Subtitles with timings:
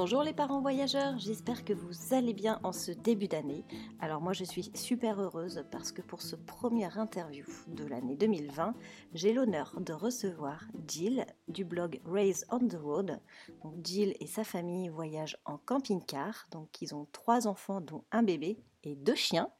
[0.00, 3.64] Bonjour les parents voyageurs, j'espère que vous allez bien en ce début d'année.
[3.98, 8.74] Alors moi je suis super heureuse parce que pour ce premier interview de l'année 2020,
[9.14, 13.18] j'ai l'honneur de recevoir Jill du blog Raise on the Road.
[13.64, 18.22] Donc Jill et sa famille voyagent en camping-car, donc ils ont trois enfants dont un
[18.22, 19.50] bébé et deux chiens.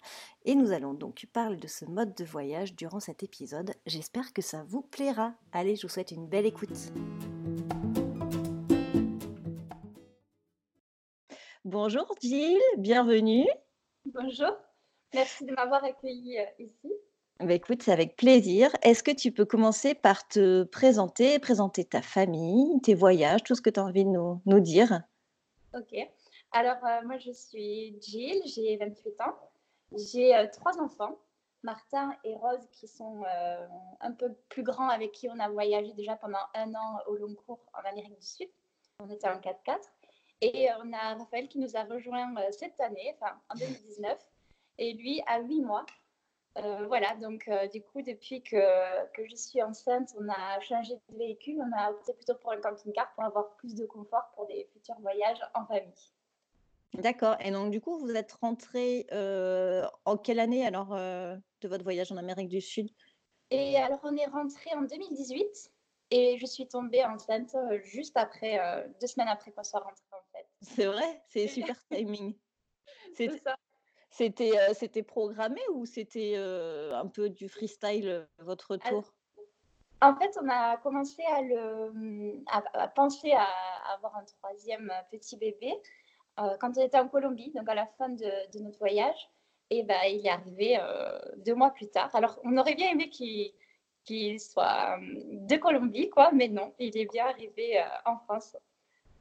[0.44, 3.74] Et nous allons donc parler de ce mode de voyage durant cet épisode.
[3.86, 5.34] J'espère que ça vous plaira.
[5.50, 6.92] Allez, je vous souhaite une belle écoute.
[11.70, 13.46] Bonjour Jill, bienvenue.
[14.06, 14.56] Bonjour,
[15.12, 16.90] merci de m'avoir accueilli euh, ici.
[17.40, 18.70] Bah, écoute, c'est avec plaisir.
[18.80, 23.60] Est-ce que tu peux commencer par te présenter, présenter ta famille, tes voyages, tout ce
[23.60, 25.02] que tu as envie de nous, nous dire?
[25.74, 25.94] Ok,
[26.52, 29.36] alors euh, moi je suis Jill, j'ai 28 ans.
[29.92, 31.18] J'ai euh, trois enfants,
[31.64, 33.24] Martin et Rose, qui sont
[34.00, 37.34] un peu plus grands, avec qui on a voyagé déjà pendant un an au long
[37.34, 38.48] cours en Amérique du Sud.
[39.00, 39.76] On était en 4x4.
[40.40, 44.18] Et on a Raphaël qui nous a rejoint euh, cette année, enfin en 2019,
[44.78, 45.86] et lui a 8 mois.
[46.56, 50.94] Euh, voilà, donc euh, du coup, depuis que, que, je suis enceinte, on a changé
[50.94, 51.60] de véhicule.
[51.60, 54.98] On a opté plutôt pour un camping-car pour avoir plus de confort pour des futurs
[55.00, 56.12] voyages en famille.
[56.94, 57.36] D'accord.
[57.40, 59.06] Et donc, du coup, vous êtes rentré
[60.04, 62.88] en quelle année alors de votre voyage en Amérique du Sud?
[63.50, 65.70] Et alors, on est rentré en 2018
[66.10, 70.07] et je suis tombée enceinte juste après, deux semaines après qu'on soit rentré en fait.
[70.60, 72.34] C'est vrai, c'est super timing.
[74.10, 79.12] C'était, euh, c'était programmé ou c'était euh, un peu du freestyle euh, votre retour
[80.00, 83.46] En fait, on a commencé à, le, mmh, à, penser à
[83.94, 85.72] avoir un troisième petit bébé
[86.60, 89.28] quand on était en Colombie, donc à la fin de, de notre voyage.
[89.70, 90.78] Et ben, il est arrivé
[91.38, 92.14] deux mois plus tard.
[92.14, 93.52] Alors, on aurait bien aimé qu'il,
[94.04, 98.56] qu'il soit de Colombie, quoi, mais non, il est bien arrivé en France.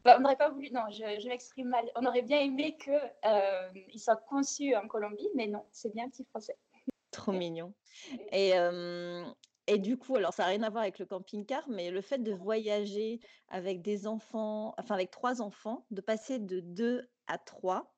[0.08, 1.84] Bah, on n'aurait pas voulu, non, je, m'exprime mal.
[1.98, 2.94] On aurait bien aimé qu'il
[3.26, 6.56] euh, soit conçu en Colombie, mais non, c'est bien un petit français.
[7.12, 7.74] Trop mignon.
[8.32, 8.54] Et,
[9.68, 12.20] et du coup, alors ça n'a rien à voir avec le camping-car, mais le fait
[12.20, 13.20] de voyager
[13.50, 17.94] avec des enfants, enfin avec trois enfants, de passer de deux à trois,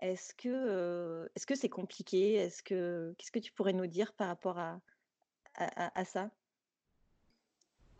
[0.00, 2.34] est-ce que est-ce que c'est compliqué?
[2.34, 4.80] Est-ce que qu'est-ce que tu pourrais nous dire par rapport à,
[5.54, 6.28] à ça?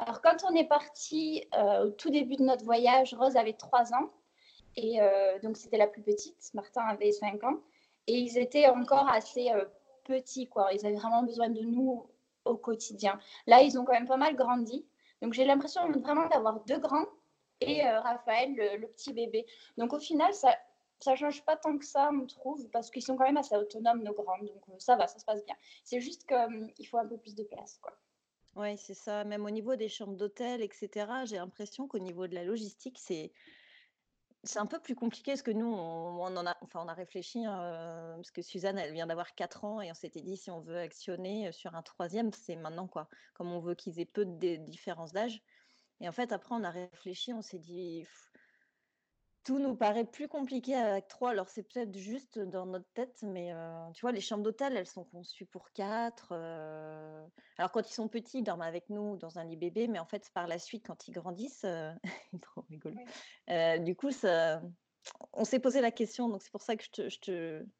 [0.02, 3.94] Alors, quand on est parti euh, au tout début de notre voyage, Rose avait 3
[3.94, 4.10] ans.
[4.74, 6.52] Et euh, donc, c'était la plus petite.
[6.54, 7.60] Martin avait 5 ans.
[8.08, 9.64] Et ils étaient encore assez euh,
[10.04, 10.72] petits, quoi.
[10.72, 12.04] Ils avaient vraiment besoin de nous
[12.44, 13.20] au quotidien.
[13.46, 14.84] Là, ils ont quand même pas mal grandi.
[15.20, 17.06] Donc, j'ai l'impression vraiment d'avoir deux grands
[17.60, 19.46] et Raphaël, le, petit bébé.
[19.78, 20.52] Donc, au final, ça
[20.98, 24.04] ça change pas tant que ça, on trouve, parce qu'ils sont quand même assez autonomes,
[24.04, 24.38] nos grands.
[24.38, 25.56] Donc, ça va, ça se passe bien.
[25.84, 27.92] C'est juste qu'il faut un peu plus de place, quoi.
[28.54, 29.24] Oui, c'est ça.
[29.24, 33.32] Même au niveau des chambres d'hôtel, etc., j'ai l'impression qu'au niveau de la logistique, c'est
[34.44, 37.44] c'est un peu plus compliqué parce que nous, on, en a, enfin, on a réfléchi,
[37.44, 40.60] hein, parce que Suzanne, elle vient d'avoir 4 ans et on s'était dit si on
[40.60, 43.08] veut actionner sur un troisième, c'est maintenant quoi.
[43.34, 45.42] Comme on veut qu'ils aient peu de différence d'âge.
[46.00, 48.04] Et en fait, après, on a réfléchi, on s'est dit,
[49.44, 51.30] tout nous paraît plus compliqué avec trois.
[51.30, 53.52] Alors, c'est peut-être juste dans notre tête, mais
[53.94, 56.32] tu vois, les chambres d'hôtel, elles sont conçues pour quatre.
[57.58, 60.06] Alors, quand ils sont petits, ils dorment avec nous dans un lit bébé, mais en
[60.06, 61.66] fait, par la suite, quand ils grandissent,
[62.42, 62.96] trop rigolo.
[63.84, 64.62] du coup, ça,
[65.32, 67.08] on s'est posé la question, donc c'est pour ça que je, te,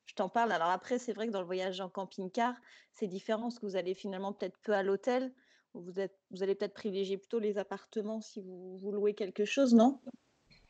[0.07, 0.53] je, t'en parle.
[0.53, 2.55] Alors, après, c'est vrai que dans le voyage en camping-car,
[2.93, 5.33] c'est différent, parce que vous allez finalement peut-être peu à l'hôtel.
[5.75, 9.75] Vous, êtes, vous allez peut-être privilégier plutôt les appartements si vous, vous louez quelque chose,
[9.75, 10.01] non?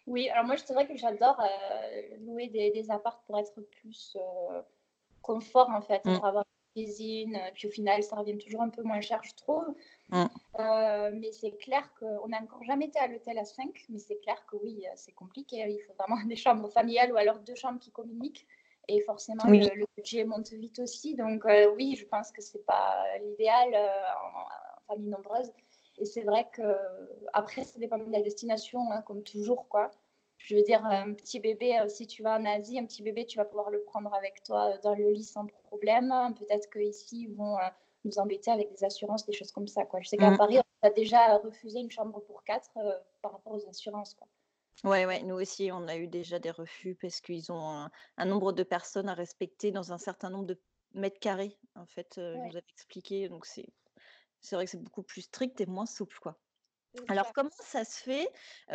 [0.07, 4.17] Oui, alors moi, c'est vrai que j'adore euh, louer des, des apparts pour être plus
[4.17, 4.63] euh,
[5.21, 6.17] confort, en fait, mm.
[6.17, 7.37] pour avoir une cuisine.
[7.37, 9.75] Euh, puis au final, ça revient toujours un peu moins cher, je trouve.
[10.09, 10.27] Mm.
[11.15, 14.45] mais c'est clair qu'on n'a encore jamais été à l'hôtel à 5, mais c'est clair
[14.47, 15.65] que oui, c'est compliqué.
[15.69, 18.47] Il faut vraiment des chambres familiales ou alors deux chambres qui communiquent.
[18.89, 21.15] Et forcément, le, budget monte vite aussi.
[21.15, 21.45] Donc
[21.77, 25.53] oui, je pense que c'est pas l'idéal en famille nombreuse.
[25.99, 26.63] Et c'est vrai que
[27.33, 29.93] après, ça dépend de la destination, hein, comme toujours, quoi.
[30.45, 33.27] Je veux dire, un petit bébé, euh, si tu vas en Asie, un petit bébé,
[33.27, 36.13] tu vas pouvoir le prendre avec toi dans le lit sans problème.
[36.39, 37.69] Peut-être qu'ici, ils vont euh,
[38.05, 39.85] nous embêter avec des assurances, des choses comme ça.
[39.85, 40.01] Quoi.
[40.01, 40.39] Je sais qu'à mmh.
[40.39, 42.93] Paris, on a déjà refusé une chambre pour quatre euh,
[43.23, 44.15] par rapport aux assurances.
[44.15, 44.27] Quoi.
[44.83, 48.53] Ouais, ouais, nous aussi, on a eu déjà des refus parce qu'ils ont un, nombre
[48.53, 50.61] de personnes à respecter dans un certain nombre de
[50.95, 51.57] mètres carrés.
[51.77, 53.29] En fait, ils nous avaient expliqué.
[53.29, 53.69] Donc, c'est
[54.41, 56.37] c'est vrai que c'est beaucoup plus strict et moins souple, quoi.
[57.09, 58.29] Alors, comment ça se fait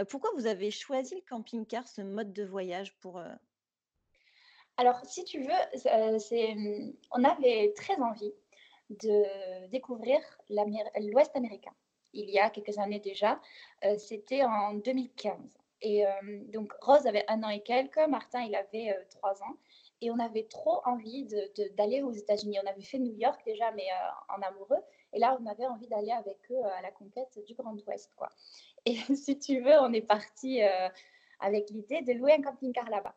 [0.10, 3.22] Pourquoi vous avez choisi le camping-car, ce mode de voyage pour,
[4.78, 8.34] Alors, si tu veux, c'est, mmh, on avait très envie
[8.90, 10.20] de découvrir
[10.50, 11.74] l'Ouest américain.
[12.14, 13.40] Il y a quelques années déjà,
[13.98, 15.36] c'était en 2015.
[15.82, 16.06] Et
[16.54, 19.58] donc, Rose avait un an et quelques, Martin, il avait trois ans.
[20.02, 21.28] Et on avait trop envie
[21.76, 22.60] d'aller aux États-Unis.
[22.64, 23.88] On avait fait New York déjà, mais
[24.30, 24.82] en amoureux.
[25.18, 28.14] Et là, on avait envie d'aller avec eux à la conquête du Grand Ouest.
[28.16, 28.30] Quoi.
[28.86, 30.62] Et si tu veux, on est parti
[31.40, 33.16] avec l'idée de louer un camping-car là-bas.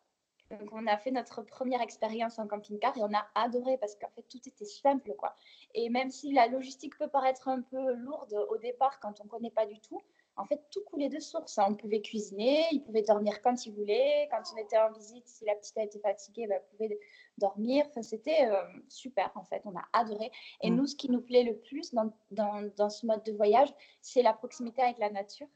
[0.51, 4.09] Donc, on a fait notre première expérience en camping-car et on a adoré parce qu'en
[4.17, 5.13] fait, tout était simple.
[5.13, 5.37] quoi.
[5.75, 9.29] Et même si la logistique peut paraître un peu lourde au départ quand on ne
[9.29, 10.01] connaît pas du tout,
[10.41, 11.59] en fait, tout coulait de source.
[11.59, 11.67] Hein.
[11.69, 14.29] On pouvait cuisiner, il pouvait dormir quand il voulait.
[14.31, 16.99] Quand on était en visite, si la petite a été fatiguée, bah, elle pouvait
[17.39, 17.85] dormir.
[17.89, 19.63] Enfin, c'était euh, super, en fait.
[19.65, 20.31] On a adoré.
[20.63, 20.75] Et mmh.
[20.75, 23.69] nous, ce qui nous plaît le plus dans, dans, dans ce mode de voyage,
[24.01, 25.49] c'est la proximité avec la nature.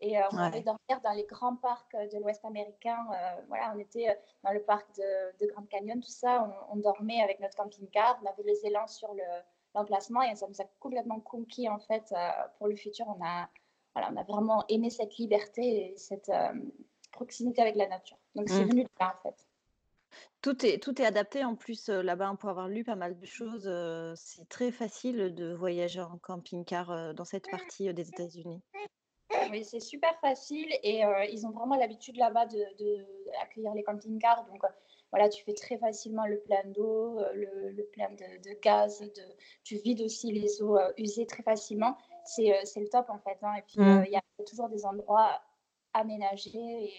[0.00, 2.98] Et euh, on pouvait dormir dans les grands parcs de l'Ouest américain.
[3.12, 6.48] Euh, voilà, on était dans le parc de, Grand Canyon, tout ça.
[6.70, 8.20] On, dormait avec notre camping-car.
[8.22, 9.14] On avait les élans sur
[9.74, 12.12] l'emplacement et ça nous a complètement conquis, en fait,
[12.58, 13.06] pour le futur.
[13.08, 13.48] On a
[13.94, 16.52] voilà, on a vraiment aimé cette liberté et cette euh,
[17.10, 18.18] proximité avec la nature.
[18.34, 18.70] Donc c'est mmh.
[18.70, 19.46] venu de là en fait.
[20.40, 23.26] Tout est, tout est adapté en plus euh, là-bas pour avoir lu pas mal de
[23.26, 23.64] choses.
[23.66, 28.62] Euh, c'est très facile de voyager en camping-car dans cette partie des États-Unis.
[29.50, 34.46] Oui, c'est super facile et ils ont vraiment l'habitude là-bas d'accueillir de, les camping-cars.
[34.46, 34.62] Donc
[35.10, 39.22] voilà, tu fais très facilement le plein d'eau, le, plein de, gaz, de,
[39.64, 41.96] tu vides aussi les eaux usées très facilement.
[42.38, 43.38] Euh, c'est le top en fait.
[43.42, 43.54] Hein.
[43.58, 43.98] Et puis, mmh.
[43.98, 45.40] euh, il y a toujours des endroits
[45.92, 46.92] aménagés et,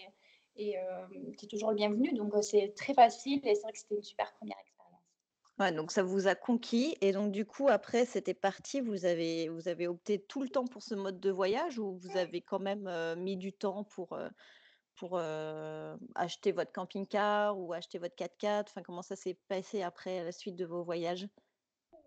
[0.55, 2.13] et euh, qui est toujours le bienvenu.
[2.13, 4.73] Donc, c'est très facile et c'est vrai que c'était une super première expérience.
[5.59, 9.49] Ouais, donc ça vous a conquis et donc du coup après c'était parti, vous avez
[9.49, 12.57] vous avez opté tout le temps pour ce mode de voyage ou vous avez quand
[12.57, 14.17] même mis du temps pour
[14.95, 15.19] pour
[16.15, 20.55] acheter votre camping-car ou acheter votre 4x4 Enfin comment ça s'est passé après la suite
[20.55, 21.27] de vos voyages?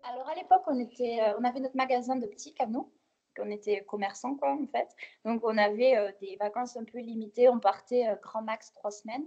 [0.03, 2.91] Alors à l'époque on était on avait notre magasin de petits canaux
[3.39, 4.87] on était commerçants, quoi, en fait.
[5.25, 7.49] Donc, on avait euh, des vacances un peu limitées.
[7.49, 9.25] On partait euh, grand max trois semaines.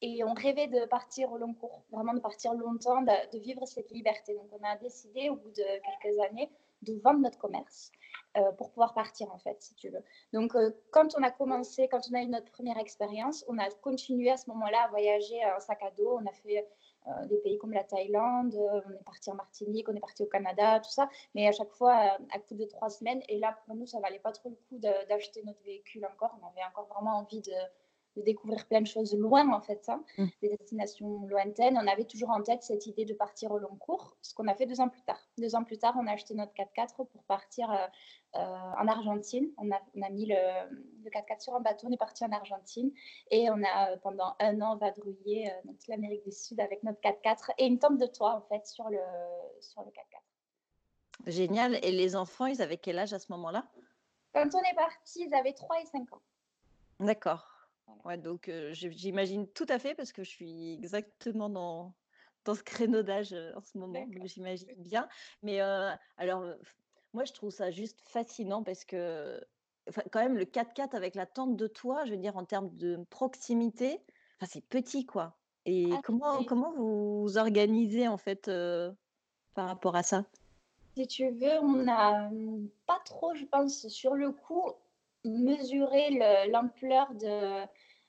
[0.00, 3.90] Et on rêvait de partir au long cours, vraiment de partir longtemps, de, vivre cette
[3.92, 4.34] liberté.
[4.34, 5.62] Donc, on a décidé, au bout de
[6.02, 6.50] quelques années,
[6.82, 7.92] de vendre notre commerce
[8.36, 10.02] euh, pour pouvoir partir, en fait, si tu veux.
[10.32, 10.56] Donc,
[10.90, 14.36] quand on a commencé, quand on a eu notre première expérience, on a continué à
[14.36, 16.18] ce moment-là à voyager en sac à dos.
[16.20, 16.66] On a fait
[17.26, 20.26] des pays comme la Thaïlande, euh, on est parti en Martinique, on est parti au
[20.26, 23.22] Canada, tout ça, mais à chaque fois euh, à coup de trois semaines.
[23.28, 26.36] Et là, pour nous, ça valait pas trop le coup d'acheter notre véhicule encore.
[26.42, 27.52] On avait encore vraiment envie de,
[28.16, 30.26] de découvrir plein de choses loin, en fait, hein, mm.
[30.42, 31.78] des destinations lointaines.
[31.78, 34.54] On avait toujours en tête cette idée de partir au long cours, ce qu'on a
[34.54, 35.20] fait deux ans plus tard.
[35.38, 37.86] Deux ans plus tard, on a acheté notre 4x4 pour partir euh,
[38.36, 39.50] euh, en Argentine.
[39.56, 40.36] On a, on a mis le,
[41.04, 42.92] le 4x4 sur un bateau, on est parti en Argentine
[43.30, 47.52] et on a pendant un an vadrouillé euh, toute l'Amérique du Sud avec notre 4x4
[47.58, 49.00] et une tente de toit, en fait, sur le,
[49.60, 50.22] sur le 4x4.
[51.26, 51.78] Génial.
[51.82, 53.64] Et les enfants, ils avaient quel âge à ce moment-là?
[54.34, 56.22] Quand on est parti, ils avaient 3 et 5 ans.
[57.00, 57.51] D'accord.
[58.04, 61.94] Ouais, donc j'imagine tout à fait parce que je suis exactement dans,
[62.44, 65.08] dans ce créneau d'âge en ce moment, j'imagine bien.
[65.42, 66.44] Mais alors,
[67.14, 69.40] moi, je trouve ça juste fascinant parce que,
[70.10, 72.98] quand même, le 4x4 avec la tente de toit, je veux dire, en termes de
[73.10, 74.00] proximité,
[74.40, 75.36] enfin, c'est petit, quoi.
[75.64, 78.50] Et ah, comment, comment vous vous organisez, en fait,
[79.54, 80.24] par rapport à ça?
[80.96, 84.72] Si tu veux, on n'a mmh, pas trop, je pense, sur le coup,
[85.24, 86.10] mesuré
[86.48, 87.66] l'ampleur de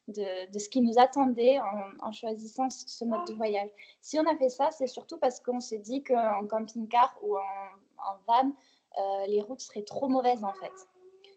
[0.07, 1.59] de, ce qui nous attendait
[2.01, 3.69] en, choisissant ce mode de voyage.
[4.01, 8.17] Si on a fait ça, c'est surtout parce qu'on s'est dit qu'en camping-car ou en,
[8.27, 8.51] van,
[8.97, 10.73] euh, les routes seraient trop mauvaises en fait.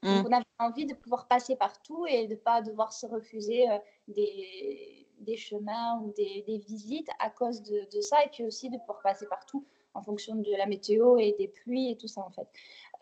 [0.02, 0.28] Donc mmh.
[0.28, 3.78] on avait envie de pouvoir passer partout et de ne pas devoir se refuser euh,
[4.09, 8.68] des, des, chemins ou des, des, visites à cause de, de, ça et puis aussi
[8.68, 9.64] de pouvoir passer partout
[9.97, 12.49] en fonction de la météo et des pluies et tout ça en fait.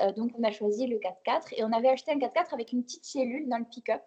[0.01, 2.83] Euh, donc on a choisi le 4x4 et on avait acheté un 4x4 avec une
[2.83, 4.03] petite cellule dans le pick-up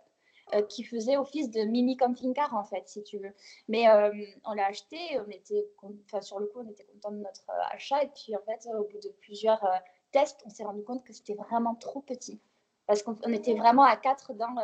[0.53, 3.33] euh, qui faisait office de mini camping-car en fait, si tu veux.
[3.67, 4.11] Mais euh,
[4.45, 5.67] on l'a acheté, on était,
[6.05, 8.83] enfin sur le coup, on était content de notre achat et puis en fait, au
[8.83, 9.65] bout de plusieurs
[10.11, 12.39] tests, on s'est rendu compte que c'était vraiment trop petit
[12.85, 14.55] parce qu'on était vraiment à 4 dans,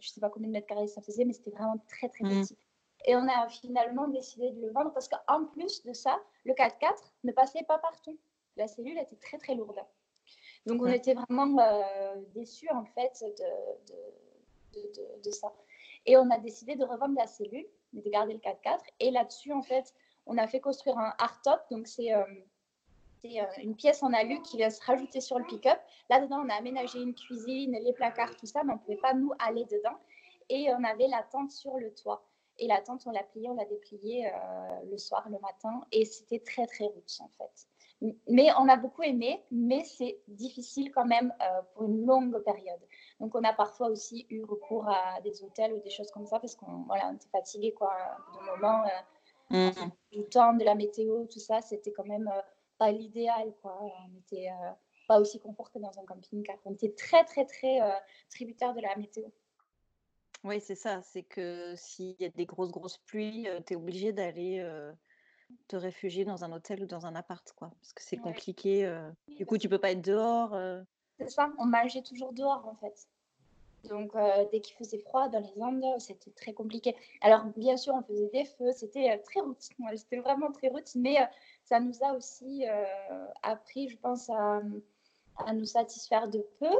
[0.00, 2.42] je sais pas combien de mètres carrés ça faisait, mais c'était vraiment très très mmh.
[3.04, 6.94] Et on a finalement décidé de le vendre parce qu'en plus de ça, le 4x4
[7.24, 8.18] ne passait pas partout.
[8.56, 9.78] La cellule était très très lourde.
[10.66, 11.56] Donc on était vraiment
[12.34, 13.24] déçus en fait
[14.74, 15.52] de, de, ça.
[16.06, 18.80] Et on a décidé de revendre la cellule, de garder le 4x4.
[19.00, 19.94] Et là-dessus, en fait,
[20.26, 21.60] on a fait construire un hardtop.
[21.70, 22.24] Donc, c'est euh,
[23.20, 25.78] c'est une pièce en alu qui vient se rajouter sur le pick-up.
[26.08, 29.12] Là-dedans, on a aménagé une cuisine, les placards, tout ça, mais on ne pouvait pas
[29.14, 29.98] nous aller dedans.
[30.48, 32.24] Et on avait la tente sur le toit.
[32.58, 34.30] Et la tente, on l'a pliée, on l'a dépliée
[34.90, 35.86] le soir, le matin.
[35.92, 37.68] Et c'était très, très route, en fait.
[38.28, 42.80] Mais on a beaucoup aimé, mais c'est difficile quand même euh, pour une longue période.
[43.18, 46.38] Donc on a parfois aussi eu recours à des hôtels ou des choses comme ça
[46.38, 47.92] parce qu'on voilà, était fatigué quoi.
[48.34, 48.84] De moment,
[49.50, 49.90] euh, mmh.
[50.12, 52.40] du temps, de la météo, tout ça, c'était quand même euh,
[52.78, 53.76] pas l'idéal quoi.
[53.82, 54.48] On n'était
[55.08, 56.56] pas aussi confort que dans un camping-car.
[56.66, 57.80] On était très très très
[58.30, 59.24] tributaire de la météo.
[60.44, 61.02] Oui, c'est ça.
[61.02, 64.64] C'est que s'il y a des grosses grosses pluies, tu es obligé d'aller
[65.66, 67.70] te réfugier dans un hôtel ou dans un appart, quoi.
[67.80, 68.90] Parce que c'est compliqué.
[69.36, 70.56] Du coup, tu peux pas être dehors.
[71.18, 73.08] C'est ça, on mangeait toujours dehors, en fait.
[73.84, 76.96] Donc, euh, dès qu'il faisait froid dans les Andes, c'était très compliqué.
[77.20, 79.68] Alors, bien sûr, on faisait des feux, c'était très route.
[79.94, 81.16] C'était vraiment très route, mais
[81.64, 82.64] ça nous a aussi
[83.42, 84.60] appris, je pense, à,
[85.36, 86.70] à, nous satisfaire de peu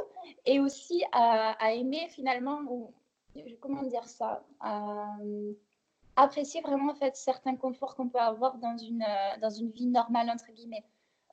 [0.45, 2.91] et aussi à, à aimer finalement, ou,
[3.61, 4.43] comment dire ça,
[6.19, 9.87] apprécier vraiment en fait certains conforts qu'on peut avoir dans une, euh, dans une vie
[9.87, 10.83] normale entre guillemets.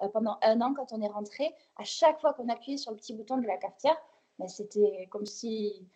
[0.02, 2.98] Euh, pendant un an, quand on est rentré, à chaque fois qu'on appuyait sur le
[2.98, 3.96] petit bouton de la cafetière,
[4.38, 5.86] ben, c'était comme si,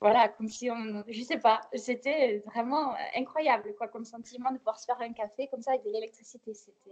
[0.00, 4.78] voilà, comme si on, je sais pas, c'était vraiment incroyable quoi, comme sentiment de pouvoir
[4.78, 6.52] se faire un café comme ça avec de l'électricité.
[6.52, 6.90] C'était.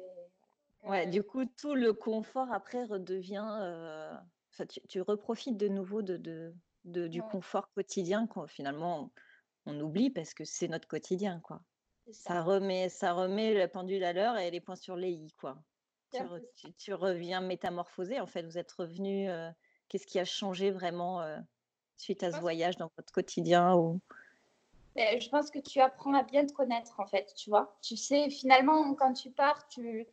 [0.85, 3.47] Ouais, du coup, tout le confort après redevient.
[3.61, 4.15] Euh,
[4.69, 6.55] tu, tu, reprofites de nouveau de,
[6.87, 9.11] de du confort quotidien quand finalement
[9.67, 11.61] on oublie parce que c'est notre quotidien, quoi.
[12.13, 12.41] Ça.
[12.43, 15.59] remet, ça remet la pendule à l'heure et les points sur les i, quoi.
[16.79, 18.43] Tu, reviens métamorphosé, en fait.
[18.43, 19.29] Vous êtes revenu.
[19.29, 19.51] Euh,
[19.89, 21.37] qu'est-ce qui a changé vraiment euh,
[21.97, 24.01] suite à ce voyage dans votre quotidien ou...
[24.95, 27.77] Ben, je pense que tu apprends à bien te connaître, en fait, tu vois.
[27.83, 30.07] Tu sais, finalement, quand tu pars, tu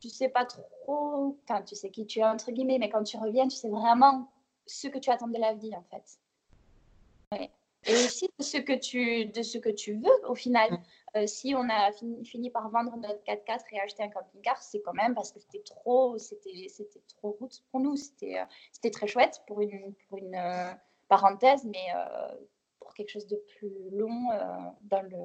[0.00, 3.18] tu sais pas trop, enfin, tu sais qui tu es, entre guillemets, mais quand tu
[3.18, 4.32] reviens, tu sais vraiment
[4.70, 6.18] ce que tu attends de la vie, en fait.
[7.32, 7.50] Ouais
[7.86, 10.72] et aussi de ce que tu, de ce que tu veux au final.
[10.72, 10.82] Mm.
[11.16, 14.92] Euh, si on a fini, par vendre notre 4x4 et acheter un camping-car, c'est quand
[14.92, 17.96] même parce que c'était trop, c'était, c'était trop route pour nous.
[17.96, 20.72] C'était, euh, c'était très chouette pour une, pour une euh,
[21.08, 21.86] parenthèse, mais
[22.78, 24.28] pour quelque chose de plus long
[24.82, 25.16] dans, le,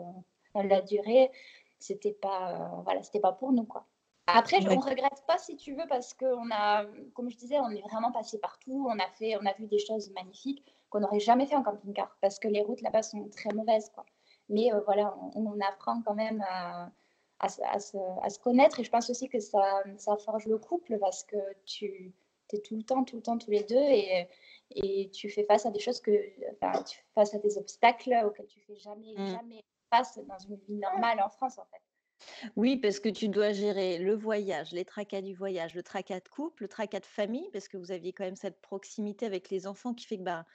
[0.55, 1.29] dans la durée,
[1.77, 3.85] c'était pas, voilà, c'était pas pour nous quoi.
[4.27, 7.59] Après, on ne regrette pas si tu veux parce que on a, comme je disais,
[7.59, 8.87] on est vraiment passé partout.
[8.89, 12.17] On a fait, on a vu des choses magnifiques qu'on n'aurait jamais fait en camping-car
[12.21, 13.91] parce que les routes là-bas sont très mauvaises.
[13.93, 14.05] Quoi.
[14.49, 16.91] Mais euh, voilà, on, apprend quand même à,
[17.39, 20.97] à, se, à, se, connaître et je pense aussi que ça, ça forge le couple
[20.99, 22.13] parce que tu
[22.53, 24.27] es tout le temps, tout le temps, tous les deux et,
[24.71, 26.11] et tu fais face à des choses que,
[26.53, 29.27] enfin, tu fais face à des obstacles auxquels tu fais jamais, mmh.
[29.27, 31.81] jamais face dans une vie normale en France en fait.
[32.55, 36.29] Oui, parce que tu dois gérer le voyage, les tracas du voyage, le tracas de
[36.29, 39.67] couple, le tracas de famille, parce que vous aviez quand même cette proximité avec les
[39.67, 40.45] enfants qui fait que bah,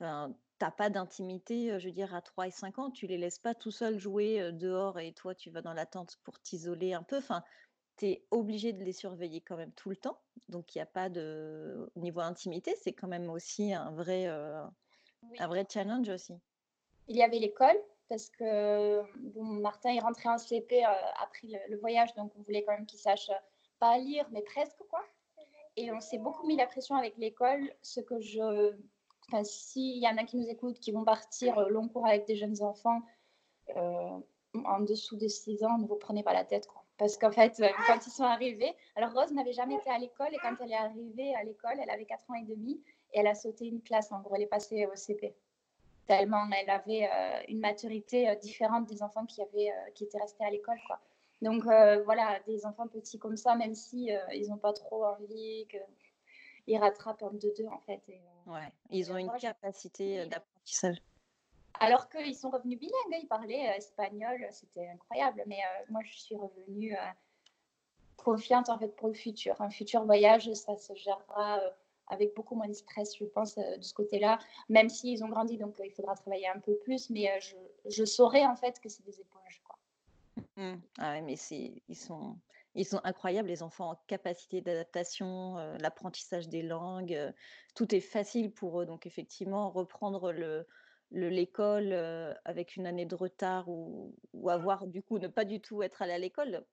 [0.00, 3.38] Enfin, tu pas d'intimité, je veux dire, à 3 et 5 ans, tu les laisses
[3.38, 7.02] pas tout seuls jouer dehors et toi, tu vas dans la tente pour t'isoler un
[7.02, 7.18] peu.
[7.18, 7.44] Enfin,
[7.96, 10.20] tu es obligé de les surveiller quand même tout le temps.
[10.48, 11.88] Donc, il n'y a pas de.
[11.94, 16.34] Au niveau intimité, c'est quand même aussi un vrai, un vrai challenge aussi.
[17.08, 17.78] Il y avait l'école,
[18.08, 22.72] parce que bon, Martin est rentré en CP après le, voyage, donc on voulait quand
[22.72, 23.30] même qu'il sache
[23.78, 25.02] pas lire, mais presque quoi.
[25.76, 28.74] Et on s'est beaucoup mis la pression avec l'école, ce que je
[29.44, 32.36] s'il y en a qui nous écoutent, qui vont partir euh, long cours avec des
[32.36, 33.00] jeunes enfants
[33.76, 34.18] euh,
[34.64, 36.66] en dessous de 6 ans, ne vous prenez pas la tête.
[36.66, 36.84] Quoi.
[36.98, 40.28] Parce qu'en fait, euh, quand ils sont arrivés, alors Rose n'avait jamais été à l'école
[40.32, 42.82] et quand elle est arrivée à l'école, elle avait 4 ans et demi
[43.12, 44.12] et elle a sauté une classe.
[44.12, 45.34] En gros, elle est passée au CP.
[46.06, 47.08] Tellement elle avait
[47.48, 50.78] une maturité différente des enfants qui, avaient, qui étaient restés à l'école.
[50.86, 50.98] Quoi.
[51.42, 56.78] Donc voilà, des enfants petits comme ça, même si ils n'ont pas trop envie, qu'ils
[56.78, 58.02] rattrapent un de deux en fait.
[58.08, 61.00] Et, Ouais, ils ont une capacité d'apprentissage.
[61.80, 65.42] Alors qu'ils sont revenus bilingues, ils parlaient espagnol, c'était incroyable.
[65.46, 66.96] Mais moi, je suis revenue
[68.16, 69.60] confiante en fait pour le futur.
[69.60, 71.60] Un futur voyage, ça se gérera
[72.12, 74.38] avec beaucoup moins de stress, je pense, de ce côté-là.
[74.68, 77.10] Même s'ils ont grandi, donc il faudra travailler un peu plus.
[77.10, 77.56] Mais je,
[77.88, 79.62] je saurais en fait que c'est des éponges.
[79.64, 79.78] Quoi.
[80.56, 80.80] Mmh.
[80.98, 81.36] Ah mais
[81.88, 82.36] ils sont
[82.74, 87.32] ils sont incroyables, les enfants en capacité d'adaptation, l'apprentissage des langues,
[87.74, 88.86] tout est facile pour eux.
[88.86, 90.66] Donc effectivement, reprendre le
[91.12, 91.92] l'école
[92.44, 94.14] avec une année de retard ou,
[94.48, 96.64] avoir du coup ne pas du tout être allée à l'école,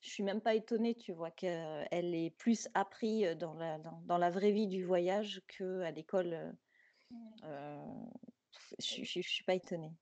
[0.00, 4.30] je suis même pas étonnée, tu vois, qu'elle est plus appris dans la, dans, la
[4.30, 6.56] vraie vie du voyage qu'à l'école.
[7.10, 7.16] Mmh.
[8.78, 9.92] je, ne suis pas étonnée.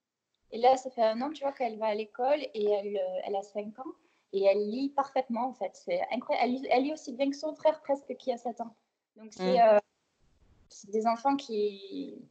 [0.50, 3.36] Et là, ça fait un an, tu vois, qu'elle va à l'école et elle, elle
[3.36, 3.92] a 5 ans.
[4.32, 5.72] et elle lit parfaitement en fait.
[5.74, 6.66] C'est incroyable.
[6.70, 8.74] Elle lit, aussi bien que son frère presque qui a 7 ans.
[9.16, 9.80] Donc c'est mm.
[10.90, 12.22] des enfants qui...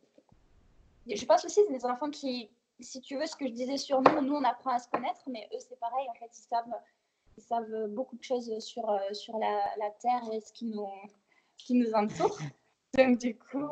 [1.06, 4.02] Je pense aussi c'est des enfants qui, si tu veux, ce que je disais sur
[4.02, 6.74] nous, nous on apprend à se connaître, mais eux c'est pareil en fait, ils savent,
[7.38, 10.88] ils savent beaucoup de choses sur, sur la, la Terre et ce qui nous,
[11.58, 12.40] qui nous entoure.
[12.98, 13.70] Donc du coup...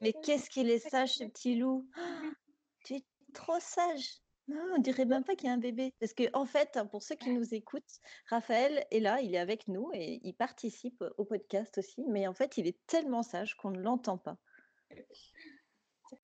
[0.00, 1.88] Mais qu'est-ce qu'il est sage, ce petit loup?
[2.84, 3.04] Tu es
[3.34, 4.22] trop sage.
[4.48, 5.92] Non, on dirait même pas qu'il y a un bébé.
[6.00, 9.68] Parce que, en fait, pour ceux qui nous écoutent, Raphaël est là, il est avec
[9.68, 12.02] nous et il participe au podcast aussi.
[12.08, 14.38] Mais en fait, il est tellement sage qu'on ne l'entend pas.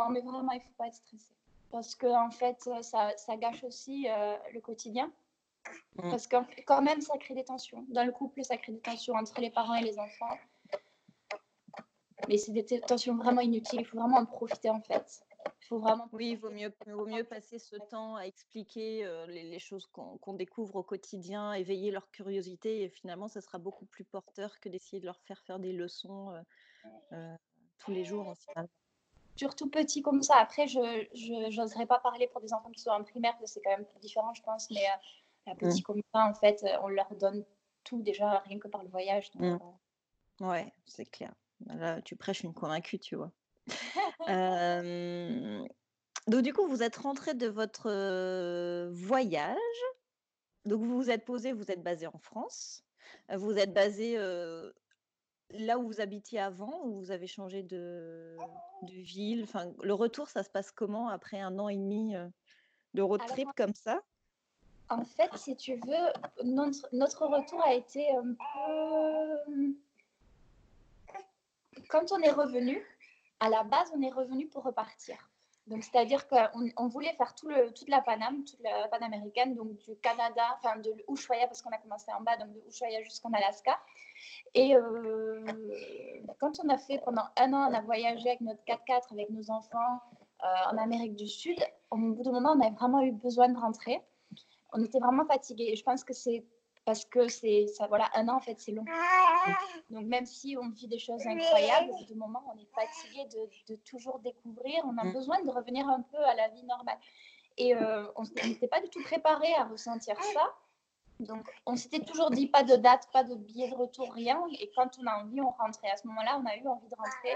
[0.00, 1.35] Non, mais vraiment, il ne faut pas être stressé.
[1.70, 5.12] Parce que, en fait, ça, ça gâche aussi euh, le quotidien.
[5.96, 6.11] Mmh.
[6.11, 7.85] Parce que, quand même, ça crée des tensions.
[7.88, 10.38] Dans le couple, ça crée des tensions entre les parents et les enfants.
[12.28, 13.80] Mais c'est des tensions vraiment inutiles.
[13.80, 15.23] Il faut vraiment en profiter en fait.
[15.62, 16.08] Il faut vraiment.
[16.12, 20.35] Oui, il vaut mieux, vaut mieux passer ce temps à expliquer euh, les, choses qu'on
[20.35, 22.82] découvre au quotidien, éveiller leur curiosité.
[22.82, 26.30] Et finalement, ça sera beaucoup plus porteur que d'essayer de leur faire faire des leçons
[26.30, 26.40] euh,
[27.12, 27.37] euh,
[27.78, 28.35] tous les jours.
[29.37, 30.37] Surtout petit comme ça.
[30.37, 33.61] Après, je n'oserais pas parler pour des enfants qui sont en primaire, parce que c'est
[33.61, 34.70] quand même différent, je pense.
[34.70, 34.87] Mais
[35.46, 35.84] à petit mmh.
[35.84, 37.44] comme ça, en fait, on leur donne
[37.84, 39.30] tout déjà, rien que par le voyage.
[39.32, 40.44] Donc, mmh.
[40.44, 41.32] Ouais, c'est clair.
[41.66, 43.32] Là, tu prêches une convaincue, tu vois.
[46.26, 49.56] donc du coup, vous êtes rentré de votre voyage.
[50.66, 52.84] Donc vous vous êtes posé, vous êtes basé en France.
[53.34, 54.18] Vous êtes basé
[55.50, 58.36] là où vous habitiez avant ou vous avez changé de,
[58.82, 59.44] de ville?
[59.44, 62.14] Enfin, Le retour, ça se passe comment après un an et demi
[62.94, 64.00] de road trip comme ça?
[64.88, 69.75] En fait, si tu veux, notre, retour a été un peu
[71.88, 72.83] quand on est revenu,
[73.40, 75.16] à la base, on est revenu pour repartir.
[75.66, 80.43] Donc, c'est-à-dire qu'on on voulait faire toute la Paname, toute la panaméricaine, donc du Canada,
[80.59, 83.76] enfin de Ushuaia, parce qu'on a commencé en bas, donc de Ushuaia jusqu'en Alaska.
[84.55, 85.45] Et euh,
[86.38, 89.50] quand on a fait pendant un an, on a voyagé avec notre 4x4, avec nos
[89.50, 90.00] enfants
[90.45, 91.59] euh, en Amérique du Sud,
[91.90, 94.01] au bout d'un moment, on avait vraiment eu besoin de rentrer.
[94.72, 95.74] On était vraiment fatigués.
[95.76, 96.44] Je pense que c'est
[96.87, 98.85] parce que c'est ça voilà un an en fait c'est long.
[99.90, 103.81] Donc même si on vit des choses incroyables de moment on est fatigué de, de,
[103.81, 104.83] toujours découvrir.
[104.85, 105.12] On a mm.
[105.12, 106.98] besoin de revenir un peu à la vie normale.
[107.59, 110.55] Et euh, on n'était pas du tout préparé à ressentir ça.
[111.18, 114.40] Donc on s'était toujours dit pas de date pas de billet de retour rien.
[114.61, 115.90] Et quand on a envie on rentrait.
[115.90, 117.35] À ce moment là on a eu envie de rentrer.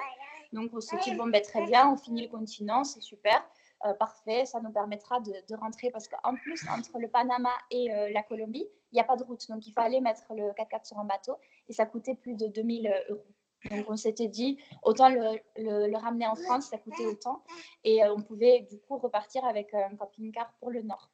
[0.52, 3.44] Donc on s'est dit bon ben très bien on finit le continent c'est super
[3.86, 8.10] euh, parfait, ça nous permettra de, rentrer parce qu'en plus, entre le Panama et euh,
[8.12, 9.48] la Colombie, il n'y a pas de route.
[9.48, 11.36] Donc, il fallait mettre le 4x4 sur un bateau
[11.68, 13.26] et ça coûtait plus de 2000 euh, euros.
[13.70, 17.42] Donc, on s'était dit, autant le, ramener en France, ça coûtait autant.
[17.84, 21.10] Et on pouvait du coup repartir avec un camping-car pour le nord.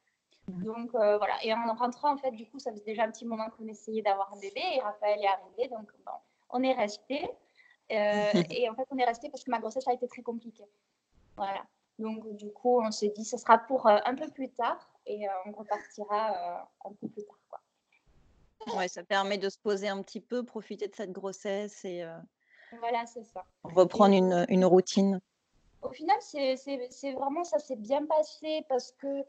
[0.47, 3.49] Donc voilà, et en rentrant, en fait, du coup, ça faisait déjà un petit moment
[3.49, 5.67] qu'on essayait d'avoir un bébé et Raphaël est arrivé.
[5.67, 6.13] Donc, bon,
[6.51, 7.29] on est resté.
[7.89, 10.69] et en fait, on est resté parce que ma grossesse a été très compliquée.
[11.35, 11.65] Voilà.
[11.99, 15.27] Donc, du coup, on s'est dit, ce sera pour euh, un peu plus tard et
[15.27, 17.39] euh, on repartira euh, un peu plus tard.
[17.49, 18.77] Quoi.
[18.77, 22.05] Ouais, ça permet de se poser un petit peu, profiter de cette grossesse et
[22.79, 23.45] voilà, c'est ça.
[23.63, 25.21] reprendre une, une, routine.
[25.81, 29.23] Au final, c'est vraiment ça s'est bien passé parce que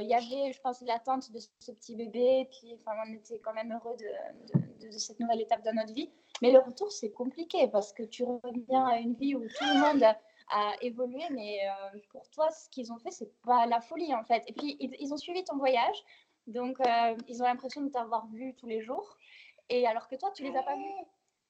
[0.00, 3.52] il y avait, je pense, l'attente de ce petit bébé, puis enfin, on était quand
[3.52, 6.10] même heureux de, de, de, cette nouvelle étape dans notre vie.
[6.40, 9.80] Mais le retour, c'est compliqué parce que tu reviens à une vie où tout le
[9.80, 10.14] monde
[10.50, 14.24] à évoluer, mais euh, pour toi, ce qu'ils ont fait, c'est pas la folie en
[14.24, 14.42] fait.
[14.46, 16.04] Et puis, ils, ont suivi ton voyage,
[16.46, 19.16] donc euh, ils ont l'impression de t'avoir vu tous les jours,
[19.68, 21.06] et alors que toi, tu les as pas vus.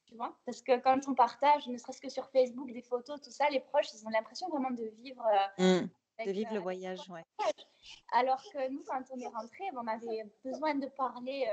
[0.07, 3.31] Tu vois Parce que quand on partage, ne serait-ce que sur Facebook, des photos, tout
[3.31, 5.25] ça, les proches, ils ont l'impression vraiment de vivre.
[5.61, 6.25] Euh, mmh.
[6.27, 7.25] de vivre le voyage, ouais.
[8.13, 11.49] Alors que nous, quand on est rentré, on avait besoin de parler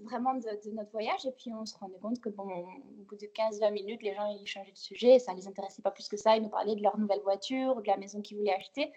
[0.00, 1.26] vraiment de, notre voyage.
[1.26, 4.26] Et puis, on se rendait compte que, bon, au bout de 15-20 minutes, les gens,
[4.26, 5.18] ils changeaient de sujet.
[5.18, 6.36] Ça ne les intéressait pas plus que ça.
[6.36, 8.92] Ils nous parlaient de leur nouvelle voiture ou de la maison qu'ils voulaient acheter.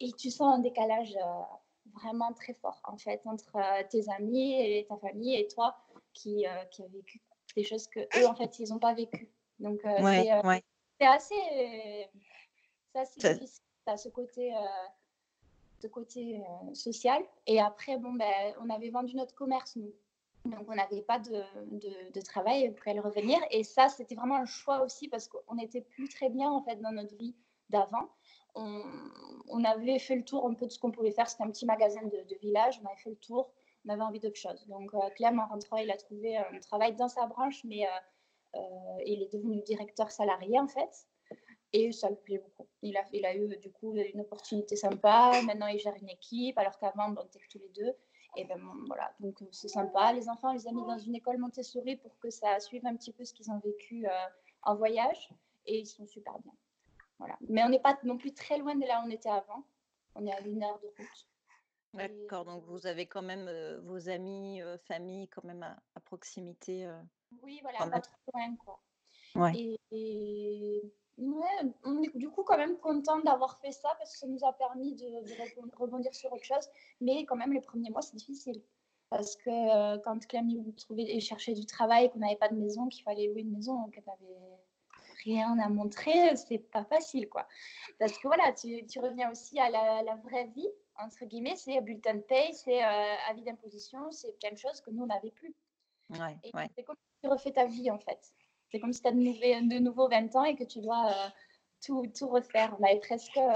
[0.00, 1.42] Et tu sens un décalage euh,
[1.94, 5.76] vraiment très fort, en fait, entre euh, tes amis et ta famille et toi
[6.12, 7.20] qui, euh, qui a vécu
[7.56, 9.30] des choses que eux, en fait, ils n'ont pas vécu.
[9.60, 12.08] Donc, c'est assez,
[12.94, 14.52] assez difficile à ce côté
[15.80, 16.40] ce côté
[16.72, 17.22] social.
[17.46, 19.92] Et après, bon, ben, on avait vendu notre commerce, nous.
[20.44, 21.42] Donc, on n'avait pas de,
[22.12, 23.38] de, travail pour aller revenir.
[23.50, 26.76] Et ça, c'était vraiment un choix aussi parce qu'on n'était plus très bien en fait
[26.82, 27.34] dans notre vie
[27.70, 28.10] d'avant.
[28.54, 28.82] On,
[29.48, 31.28] on, avait fait le tour un peu de ce qu'on pouvait faire.
[31.28, 32.78] C'était un petit magasin de, village.
[32.82, 33.50] On avait fait le tour.
[33.86, 34.66] On avait envie d'autre chose.
[34.68, 37.90] Donc, euh, Clem, en rentrant, il a trouvé un travail dans sa branche, mais euh,
[38.56, 41.06] euh, il est devenu directeur salarié en fait.
[41.72, 42.68] Et ça lui plaît beaucoup.
[42.82, 45.32] Il a, il a eu du coup une opportunité sympa.
[45.44, 47.94] Maintenant, il gère une équipe, alors qu'avant, on était tous les deux.
[48.36, 50.12] Et ben voilà, donc c'est sympa.
[50.12, 52.96] Les enfants, on les a mis dans une école Montessori pour que ça suive un
[52.96, 54.06] petit peu ce qu'ils ont vécu
[54.62, 55.30] en voyage.
[55.66, 56.52] Et ils sont super bien.
[57.18, 57.36] Voilà.
[57.48, 59.64] Mais on n'est pas non plus très loin de là où on était avant.
[60.14, 61.28] On est à une heure de route.
[61.94, 63.48] D'accord, donc vous avez quand même
[63.84, 66.90] vos amis, famille quand même à, proximité.
[67.42, 68.80] oui, voilà, pas trop loin, quoi.
[69.36, 69.78] Ouais.
[69.90, 74.26] Et, ouais, on est du coup quand même content d'avoir fait ça parce que ça
[74.26, 76.68] nous a permis de, rebondir sur autre chose.
[77.00, 78.62] Mais quand même, les premiers mois, c'est difficile.
[79.10, 83.04] Parce que quand Clémy trouvait et cherchait du travail, qu'on n'avait pas de maison, qu'il
[83.04, 84.58] fallait louer une maison, qu'elle avait
[85.24, 87.46] rien à montrer, c'est pas facile, quoi.
[87.98, 92.14] Parce que voilà, tu, tu reviens aussi à la, vraie vie, entre guillemets, c'est bulletin
[92.14, 95.54] de paye, c'est euh, avis d'imposition, c'est plein de choses que nous, on n'avait plus.
[96.10, 96.36] Ouais,
[96.76, 98.32] C'est comme si tu refais ta vie, en fait.
[98.74, 101.28] C'est comme si tu as de, de nouveau 20 ans et que tu dois euh,
[101.80, 102.76] tout, tout, refaire.
[102.80, 103.36] On avait presque...
[103.36, 103.52] Euh,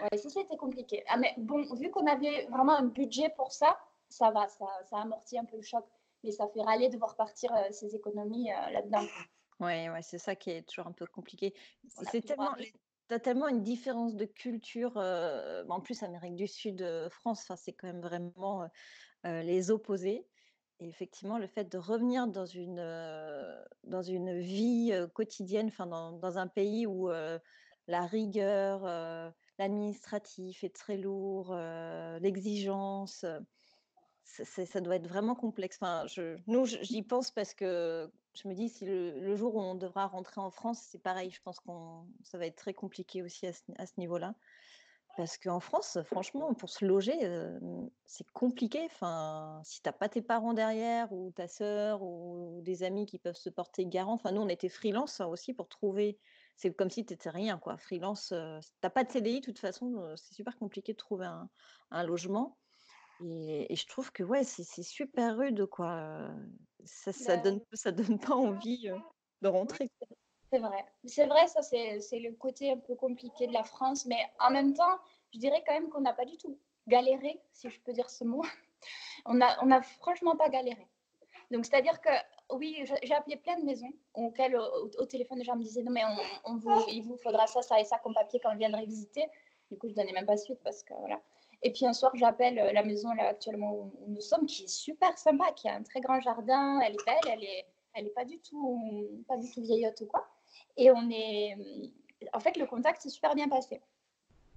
[0.00, 1.04] ouais, ça, c'était compliqué.
[1.06, 4.98] Ah, mais bon, vu qu'on avait vraiment un budget pour ça, ça va, ça, ça
[4.98, 5.86] amortit un peu le choc.
[6.24, 9.06] Mais ça fait râler de voir partir ces économies là-dedans.
[9.60, 11.54] Ouais, ouais, c'est ça qui est toujours un peu compliqué.
[12.10, 17.52] C'est tellement, tu as tellement une différence de culture, en plus Amérique du Sud, France,
[17.54, 18.68] c'est quand même vraiment
[19.22, 20.26] les opposés.
[20.80, 22.82] Et effectivement, le fait de revenir dans une,
[23.84, 27.10] dans une vie quotidienne, enfin, dans, dans un pays où
[27.86, 31.54] la rigueur, l'administratif est très lourd,
[32.20, 33.26] l'exigence,
[34.24, 35.76] ça doit être vraiment complexe.
[35.80, 39.74] Enfin, je, nous, j'y pense parce que je me dis, si le, jour où on
[39.74, 41.30] devra rentrer en France, c'est pareil.
[41.30, 41.70] Je pense que
[42.22, 44.34] ça va être très compliqué aussi à ce, niveau-là.
[45.20, 47.18] Parce qu'en France, franchement, pour se loger,
[48.06, 48.80] c'est compliqué.
[48.86, 53.36] Enfin, si t'as pas tes parents derrière, ou ta sœur, ou des amis qui peuvent
[53.36, 54.14] se porter garant.
[54.14, 56.18] Enfin, nous, on était freelance hein, aussi pour trouver.
[56.56, 57.76] C'est comme si tu n'étais rien, quoi.
[57.76, 58.34] Freelance, tu
[58.82, 61.28] n'as pas de CDI, de toute façon, c'est super compliqué de trouver
[61.90, 62.56] un logement.
[63.22, 66.30] Et, je trouve que ouais, c'est super rude, quoi.
[66.86, 68.88] Ça, ça bah donne, ça donne pas envie
[69.42, 69.90] de rentrer.
[70.50, 70.84] C'est vrai.
[71.04, 74.06] C'est vrai, ça, c'est le côté un peu compliqué de la France.
[74.06, 74.98] Mais en même temps,
[75.32, 76.58] je dirais quand même qu'on n'a pas du tout
[76.88, 78.42] galéré, si je peux dire ce mot.
[79.26, 80.86] On n'a on a franchement pas galéré.
[81.50, 82.08] Donc, c'est-à-dire que,
[82.54, 86.02] oui, j'ai appelé plein de maisons auxquelles, au, téléphone, les gens me disaient, non, mais
[86.88, 89.26] il vous faudra ça, ça et ça comme papier quand on viendrait visiter.
[89.70, 91.20] Du coup, je donnais même pas suite parce que, voilà.
[91.62, 94.68] Et puis un soir, j'appelle euh, la maison là actuellement où nous sommes, qui est
[94.68, 96.80] super sympa, qui a un très grand jardin.
[96.80, 100.26] Elle est belle, elle est, elle est pas pas du tout vieillotte ou quoi.
[100.76, 101.56] Et on est,
[102.32, 103.80] en fait, le contact s'est super bien passé.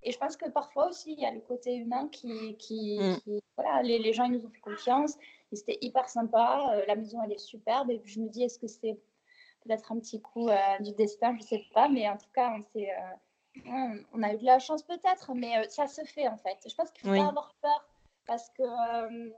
[0.03, 3.39] Et je pense que parfois aussi, il y a le côté humain qui, qui, mm.
[3.55, 5.17] voilà, les, les, gens ils nous ont fait confiance.
[5.53, 6.73] C'était hyper sympa.
[6.73, 7.89] Euh, la maison, elle est superbe.
[7.91, 8.99] Et puis je me dis, est-ce que c'est
[9.63, 11.87] peut-être un petit coup euh, du destin, je sais pas.
[11.87, 12.89] Mais en tout cas, on s'est
[14.13, 16.57] on a eu de la chance peut-être, mais euh, ça se fait en fait.
[16.67, 17.87] Je pense qu'il ne faut pas avoir peur
[18.25, 19.29] parce que euh,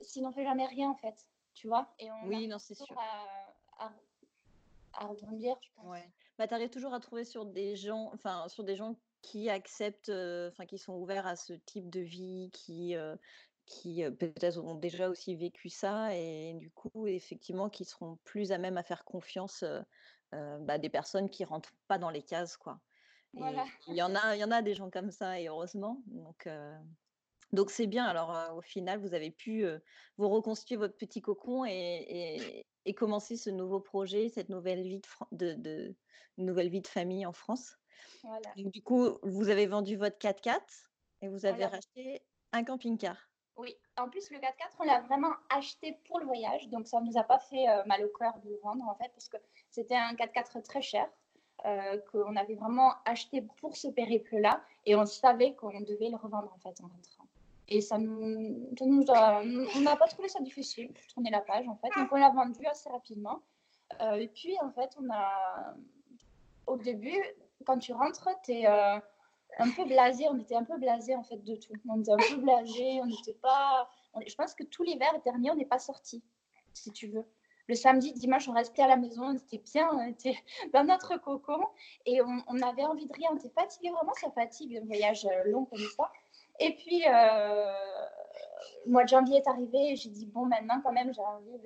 [0.00, 1.86] sinon on ne fait jamais rien en fait, tu vois.
[1.98, 2.86] Et on oui, non, c'est sûr.
[2.98, 3.92] À, à,
[5.00, 5.86] rebondir, je pense.
[5.86, 6.08] Ouais.
[6.38, 10.08] Bah, tu arrives toujours à trouver sur des gens, enfin sur des gens qui acceptent,
[10.08, 12.94] euh, enfin qui sont ouverts à ce type de vie, qui
[13.66, 18.58] qui peut-être ont déjà aussi vécu ça et du coup effectivement qui seront plus à
[18.58, 19.64] même à faire confiance
[20.32, 22.80] bah, des personnes qui rentrent pas dans les cases, quoi.
[23.34, 26.02] il y en a, il y en a des gens comme ça, et heureusement.
[26.08, 26.48] Donc,
[27.52, 28.04] donc c'est bien.
[28.04, 29.64] Alors, au final, vous avez pu
[30.18, 35.00] vous reconstituer votre petit cocon et, et, commencer ce nouveau projet, cette nouvelle vie
[35.32, 35.94] de, de,
[36.36, 37.78] nouvelle vie de famille en France.
[38.56, 40.60] du coup, vous avez vendu votre 4x4
[41.22, 43.16] et vous avez racheté un camping-car.
[43.56, 46.68] Oui, en plus, le 4x4, on l'a vraiment acheté pour le voyage.
[46.68, 49.10] Donc, ça ne nous a pas fait mal au cœur de le vendre, en fait,
[49.14, 49.36] parce que
[49.70, 51.08] c'était un 4x4 très cher
[51.66, 56.52] euh, qu'on avait vraiment acheté pour ce périple-là et on savait qu'on devait le revendre
[56.52, 57.23] en fait en rentrant.
[57.68, 61.76] Et ça nous, a, on n'a pas trouvé ça difficile de tourner la page en
[61.76, 63.40] fait, donc on l'a vendu assez rapidement.
[64.00, 65.74] Euh, et puis en fait, on a,
[66.66, 67.22] au début,
[67.64, 68.98] quand tu rentres, tu es euh,
[69.58, 71.72] un peu blasé, on était un peu blasé en fait de tout.
[71.88, 73.88] On était un peu blasé, on n'était pas.
[74.26, 76.22] je pense que tout l'hiver dernier, on n'est pas sorti,
[76.74, 77.24] si tu veux
[77.66, 80.36] le samedi, dimanche, on restait à la maison, on était bien, on était
[80.72, 81.64] dans notre cocon
[82.04, 83.30] et on, avait envie de rien.
[83.32, 86.10] On était fatigué, vraiment, ça fatigue un voyage euh, long comme ça.
[86.60, 87.72] Et puis, euh,
[88.86, 91.58] le mois de janvier est arrivé et j'ai dit, bon, maintenant, quand même, j'ai envie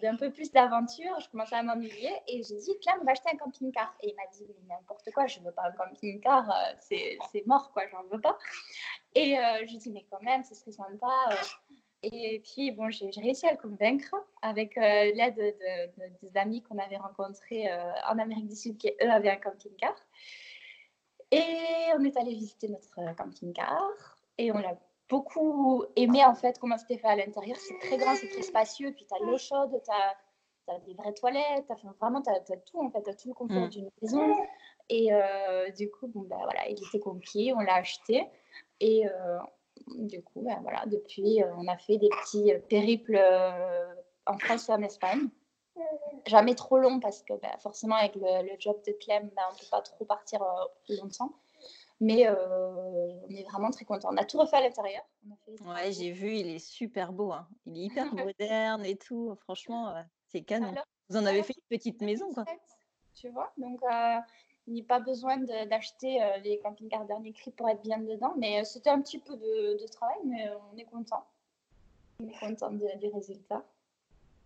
[0.00, 1.18] d'un peu plus d'aventure.
[1.20, 3.94] Je commençais à m'ennuyer et j'ai dit, tiens, on va acheter un camping-car.
[4.02, 7.72] Et il m'a dit, n'importe quoi, je ne veux pas un camping-car, euh, c'est, mort,
[7.72, 8.38] quoi, j'en veux pas.
[9.14, 11.08] Et euh, j'ai dit, mais quand même, ce serait sympa.
[12.02, 16.78] Et puis, bon, j'ai réussi à le convaincre avec euh, l'aide de, des amis qu'on
[16.78, 19.94] avait rencontrés euh, en Amérique du Sud qui, eux, avaient un camping-car.
[21.30, 26.78] Et on est allé visiter notre camping-car et on l'a beaucoup aimé en fait comment
[26.78, 27.56] c'était fait à l'intérieur.
[27.56, 31.14] C'est très grand, c'est très spacieux, puis tu as l'eau chaude, tu as, des vraies
[31.14, 33.68] toilettes, as, vraiment tu as, tout en fait, tu as tout le confort mm.
[33.68, 34.36] d'une maison.
[34.90, 38.26] Et euh, du coup, bon, ben, voilà, il était conquis, on l'a acheté.
[38.80, 39.38] Et euh,
[39.98, 43.20] du coup, ben, voilà, depuis, euh, on a fait des petits périples
[44.26, 45.28] en France et en Espagne.
[46.26, 49.66] Jamais trop long parce que ben, forcément, avec le, job de Clem, on ne peut
[49.70, 50.44] pas trop partir
[50.88, 51.32] longtemps.
[52.00, 54.10] Mais on est vraiment très content.
[54.12, 55.02] On a tout refait à l'intérieur.
[55.66, 57.32] Ouais, j'ai vu, il est super beau.
[57.32, 57.48] Hein.
[57.66, 59.34] Il est hyper moderne et tout.
[59.42, 59.94] Franchement,
[60.28, 60.74] c'est canon.
[61.08, 62.44] Vous en avez fait une petite maison, quoi.
[63.14, 63.80] Tu vois, donc
[64.68, 68.34] il n'y a pas besoin d'acheter les camping-cars dernier cri pour être bien dedans.
[68.36, 71.24] Mais c'était un petit peu de, travail, mais on est content.
[72.20, 73.64] On est content du résultat.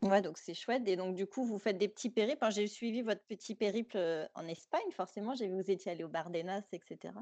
[0.02, 0.82] Ouais, donc c'est chouette.
[0.86, 2.44] Et donc, du coup, vous faites des petits périples.
[2.50, 5.34] J'ai suivi votre petit périple en Espagne, forcément.
[5.34, 7.14] J'ai vu vous étiez allé au Bardenas, etc.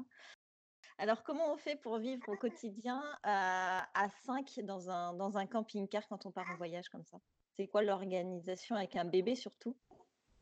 [0.97, 5.45] Alors, comment on fait pour vivre au quotidien à, à 5 dans un, dans un
[5.45, 7.17] camping-car quand on part en voyage comme ça?
[7.57, 9.75] C'est quoi l'organisation avec un bébé surtout?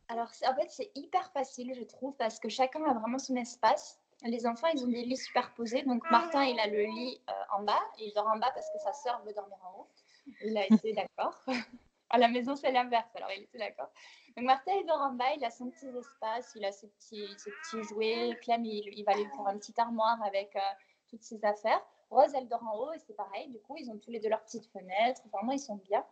[0.07, 3.99] Alors, en fait, c'est hyper facile, je trouve, parce que chacun a vraiment son espace.
[4.23, 5.83] Les enfants, ils ont des lits superposés.
[5.83, 7.21] Donc, Martin, il a le lit
[7.53, 7.79] en bas.
[7.99, 9.87] Il dort en bas parce que sa sœur veut dormir en haut.
[10.43, 11.41] Il a été d'accord.
[12.09, 13.09] À la maison, c'est l'inverse.
[13.15, 13.89] Alors, il était d'accord.
[14.35, 17.27] Donc, Martin, il dort en bas, il a son petit espace, il a ses petits,
[17.37, 18.37] ses petits jouets.
[18.41, 20.59] Clem, il, va aller faire un petit armoire avec euh,
[21.09, 21.81] toutes ses affaires.
[22.09, 23.47] Rose, elle dort en haut et c'est pareil.
[23.49, 25.21] Du coup, ils ont tous les deux leurs petites fenêtres.
[25.31, 26.03] Vraiment, ils sont bien.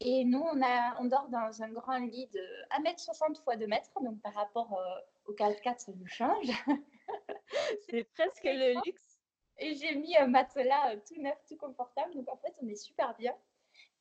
[0.00, 3.90] Et nous, on, a, on dort dans un grand lit de 1m60 x 2 mètres.
[4.02, 6.48] Donc, par rapport euh, au 4x4, ça nous change.
[7.88, 9.18] c'est presque le luxe.
[9.58, 12.14] Et j'ai mis un matelas euh, tout neuf, tout confortable.
[12.14, 13.34] Donc, en fait, on est super bien.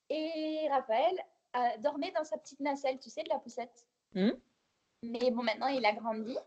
[0.10, 1.16] Et Raphaël,
[1.80, 3.86] dormait dans sa petite nacelle, tu sais, de la poussette.
[4.14, 4.32] Hmm.
[5.04, 6.38] Mais bon, maintenant, il a grandi.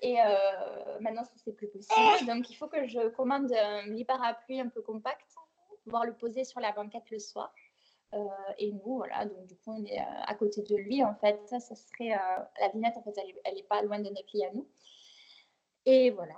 [0.00, 2.26] Et euh, maintenant, c'est plus possible.
[2.26, 5.26] Donc, il faut que je commande un lit parapluie un peu compact,
[5.84, 7.52] pouvoir le poser sur la banquette le soir.
[8.14, 8.26] Euh,
[8.58, 11.02] et nous, voilà, donc du coup, on est euh, à côté de lui.
[11.02, 12.10] En fait, ça, ça serait.
[12.60, 14.66] la vignette, en fait, elle n'est pas loin de notre lit à nous.
[15.86, 16.34] Et voilà.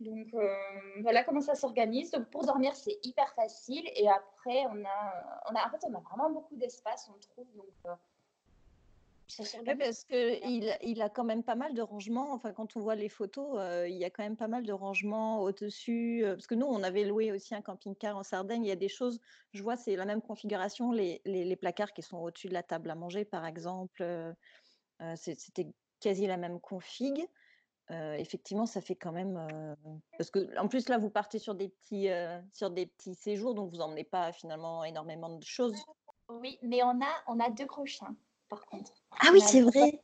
[0.00, 0.48] Donc euh,
[1.02, 2.10] voilà comment ça s'organise.
[2.10, 3.84] Donc pour dormir, c'est hyper facile.
[3.94, 7.46] Et après, on a, on a, en fait, on a vraiment beaucoup d'espace, on trouve.
[7.54, 7.94] Donc, euh,
[9.78, 12.32] parce qu'il il a quand même pas mal de rangements.
[12.32, 14.72] Enfin, quand on voit les photos, euh, il y a quand même pas mal de
[14.72, 16.22] rangements au-dessus.
[16.26, 18.64] parce que nous, on avait loué aussi un camping-car en Sardaigne.
[18.64, 19.20] Il y a des choses,
[19.52, 20.92] je vois, c'est la même configuration.
[20.92, 24.04] Les, les, les placards qui sont au-dessus de la table à manger, par exemple,
[25.16, 25.68] c'était
[26.00, 27.26] quasi la même config
[28.18, 29.76] effectivement, ça fait quand même.
[30.18, 32.08] Parce que, en plus, là, vous partez sur des petits,
[32.52, 35.76] sur des petits séjours, donc vous n'emmenez pas finalement énormément de choses.
[36.28, 38.14] Oui, mais on a, on a deux gros chiens,
[38.48, 38.92] par contre.
[39.20, 40.00] Ah oui, c'est vrai.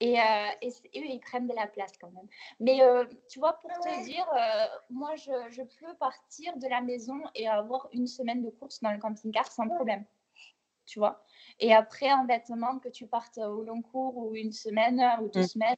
[0.00, 2.26] Et, et, eux, ils prennent de la place quand même.
[2.60, 2.80] Mais
[3.28, 4.26] tu vois, pour te dire,
[4.90, 8.92] moi, je, je, peux partir de la maison et avoir une semaine de course dans
[8.92, 10.04] le camping-car sans problème.
[10.86, 11.24] Tu vois.
[11.58, 15.40] Et après, en vêtements, que tu partes au long cours ou une semaine ou deux
[15.40, 15.46] mmh.
[15.46, 15.76] semaines,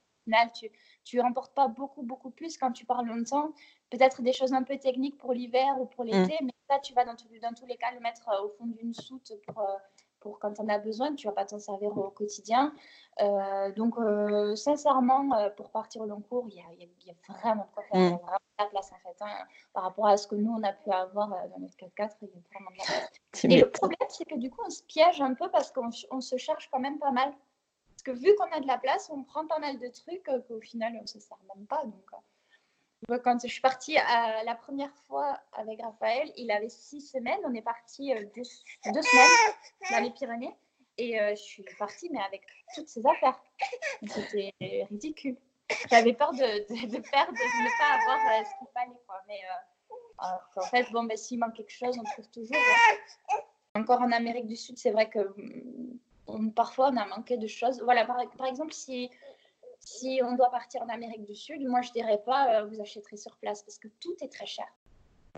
[0.54, 0.70] tu,
[1.08, 3.52] tu remportes pas beaucoup, beaucoup plus quand tu parles longtemps.
[3.88, 6.08] Peut-être des choses un peu techniques pour l'hiver ou pour mmh.
[6.08, 8.66] l'été, mais ça, tu vas dans, dans, tous les cas le mettre euh, au fond
[8.66, 9.76] d'une soute pour, euh,
[10.20, 11.14] pour quand on a besoin.
[11.14, 12.74] Tu vas pas t'en servir au quotidien.
[13.22, 13.94] Euh, donc,
[14.58, 16.64] sincèrement, pour partir au long cours, il y a,
[17.06, 18.00] y a, vraiment de quoi faire.
[18.00, 18.16] Mmh.
[18.16, 19.16] vraiment la place, en fait.
[19.22, 19.46] Hein.
[19.72, 22.32] par rapport à ce que nous, on a pu avoir dans notre 4x4, il y
[22.32, 23.10] a vraiment de la place.
[23.44, 26.36] Et le problème, c'est que du coup, on se piège un peu parce qu'on se
[26.36, 27.32] charge quand même pas mal.
[28.12, 30.94] Vu qu'on a de la place, on prend pas mal de trucs euh, qu'au final,
[30.96, 31.84] on ne se sert même pas.
[31.84, 32.10] Donc,
[33.10, 37.38] euh, quand je suis partie la première fois avec Raphaël, il avait six semaines.
[37.44, 39.54] On est parti euh, deux, semaines
[39.90, 40.56] dans les Pyrénées.
[41.00, 42.42] Et je suis partie, mais avec
[42.74, 43.40] toutes ses affaires.
[44.02, 44.52] C'était
[44.90, 45.36] ridicule.
[45.88, 49.44] J'avais peur de, perdre, de ne pas avoir ce qu'il fallait.
[50.56, 52.56] En fait, bon, ben, s'il manque quelque chose, on trouve toujours.
[53.76, 55.20] Encore en Amérique du Sud, c'est vrai que
[56.28, 57.80] hum, parfois on a manqué de choses.
[57.82, 59.10] Voilà, par, exemple, si,
[59.80, 63.16] si on doit partir en Amérique du Sud, moi je dirais pas euh, vous achèterez
[63.16, 64.66] sur place parce que tout est très cher.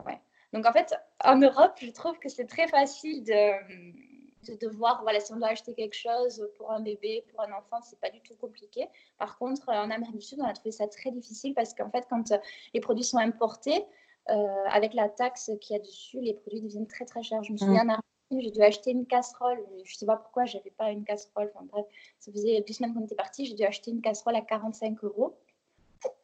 [0.07, 0.21] Ouais.
[0.53, 5.21] Donc en fait, en Europe, je trouve que c'est très facile de, de, voir, voilà,
[5.21, 8.21] si on doit acheter quelque chose pour un bébé, pour un enfant, c'est pas du
[8.21, 8.89] tout compliqué.
[9.19, 12.07] Par contre, en Amérique du Sud, on a trouvé ça très difficile parce qu'en fait,
[12.11, 12.33] quand
[12.75, 13.85] les produits sont importés,
[14.29, 17.43] euh, avec la taxe qu'il y a dessus, les produits deviennent très très chers.
[17.43, 18.01] Je me souviens mmh
[18.39, 19.59] j'ai dû acheter une casserole.
[19.85, 21.51] Je ne sais pas pourquoi, je n'avais pas une casserole.
[21.55, 21.87] Enfin bref,
[22.19, 23.47] ça faisait deux semaines qu'on était parti.
[23.47, 25.37] J'ai dû acheter une casserole à 45 euros.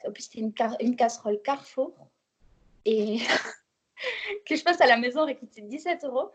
[0.07, 1.93] En plus, c'était une, une, casserole Carrefour.
[2.85, 3.19] Et
[4.47, 6.31] que je passe à la maison et coûtait 17 euros.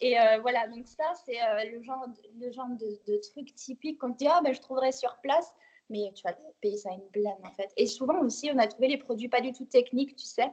[0.00, 2.06] Et euh, voilà, donc ça, c'est euh, le genre,
[2.38, 5.52] le genre de, de truc typique qu'on dit, ah ben je trouverai sur place.
[5.88, 7.72] Mais tu vas payer ça une blâme en fait.
[7.76, 10.50] Et souvent aussi, on a trouvé les produits pas du tout techniques, tu sais.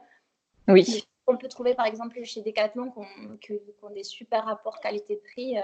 [0.68, 1.04] Oui.
[1.26, 2.92] On peut trouver par exemple chez Decathlon
[3.40, 5.56] qui ont, des super rapports qualité-prix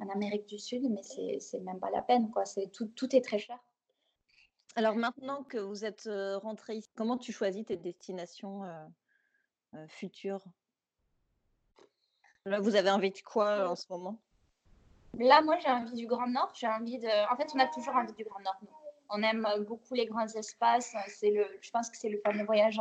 [0.00, 1.02] en Amérique du Sud, mais
[1.40, 2.30] c'est même pas la peine.
[2.30, 2.44] Quoi.
[2.72, 3.58] Tout, tout est très cher.
[4.76, 6.08] Alors maintenant que vous êtes
[6.42, 8.62] rentré ici, comment tu choisis tes destinations
[9.88, 10.44] futures?
[12.46, 14.18] Là, vous avez envie de quoi en ce moment?
[15.18, 16.52] Là, moi, j'ai envie du Grand Nord.
[16.54, 17.32] J'ai envie de.
[17.32, 18.60] En fait, on a toujours envie du Grand Nord.
[19.08, 20.94] On aime beaucoup les grands espaces.
[21.08, 21.46] C'est le.
[21.60, 22.78] Je pense que c'est le fameux voyage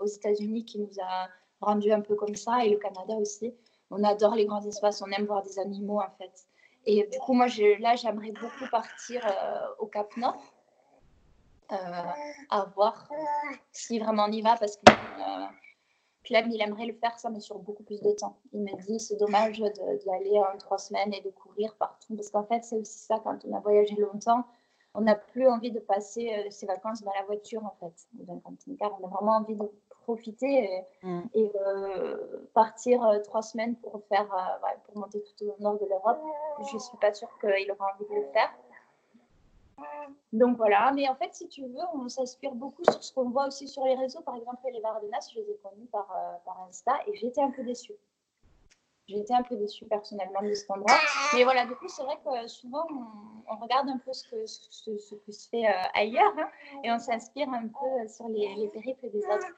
[0.00, 1.28] aux États-Unis qui nous a
[1.60, 3.54] rendu un peu comme ça, et le Canada aussi.
[3.90, 5.02] On adore les grands espaces.
[5.02, 6.46] On aime voir des animaux, en fait.
[6.86, 7.46] Et du coup, moi,
[7.80, 9.20] là, j'aimerais beaucoup partir
[9.78, 10.40] au Cap Nord.
[11.72, 11.76] Euh,
[12.50, 13.08] à voir
[13.70, 15.46] si vraiment on y va parce que euh,
[16.24, 18.38] Clem, il aimerait le faire ça, mais sur beaucoup plus de temps.
[18.52, 22.30] Il me dit c'est dommage d'y aller en trois semaines et de courir partout parce
[22.30, 24.44] qu'en fait, c'est aussi ça quand on a voyagé longtemps.
[24.94, 28.40] On n'a plus envie de passer euh, ses vacances dans la voiture en fait, dans
[28.40, 28.98] camping-car.
[29.00, 29.70] On a vraiment envie de
[30.14, 31.28] profiter et, mm.
[32.54, 34.28] partir trois semaines pour faire,
[34.84, 36.20] pour monter tout au nord de l'Europe.
[36.60, 38.50] Je suis pas sûre qu'il aura envie de le faire.
[40.32, 43.46] Donc voilà, mais en fait, si tu veux, on s'inspire beaucoup sur ce qu'on voit
[43.48, 44.20] aussi sur les réseaux.
[44.20, 47.50] Par exemple, les Vardenas, je les ai connus par, euh, par Insta et j'étais un
[47.50, 47.94] peu déçue.
[49.08, 50.96] J'étais un peu déçue personnellement de cet endroit.
[51.34, 52.86] Mais voilà, du coup, c'est vrai que souvent,
[53.48, 56.48] on, regarde un peu ce, que, ce, ce qui se fait euh, ailleurs hein,
[56.84, 59.48] et on s'inspire un peu sur les, les, périples des autres.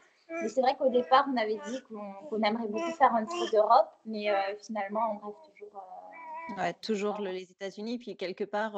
[0.40, 3.90] Mais c'est vrai qu'au départ, on avait dit qu'on aimerait beaucoup faire un tour d'Europe,
[4.06, 5.84] mais euh, finalement, on rêve toujours
[6.56, 8.72] Ouais, toujours les États-Unis, puis quelque part,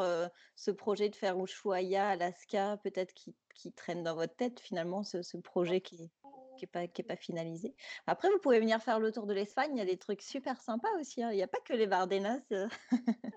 [0.54, 5.36] ce projet de faire Ushuaia, Alaska, peut-être qui, qui traîne dans votre tête finalement, ce,
[5.38, 6.10] projet qui n'est
[6.56, 7.74] qui pas, qui est pas finalisé.
[8.06, 10.60] Après, vous pouvez venir faire le tour de l'Espagne, il y a des trucs super
[10.60, 11.22] sympas aussi.
[11.22, 11.30] Hein.
[11.32, 12.40] Il n'y a pas que les Bardenas.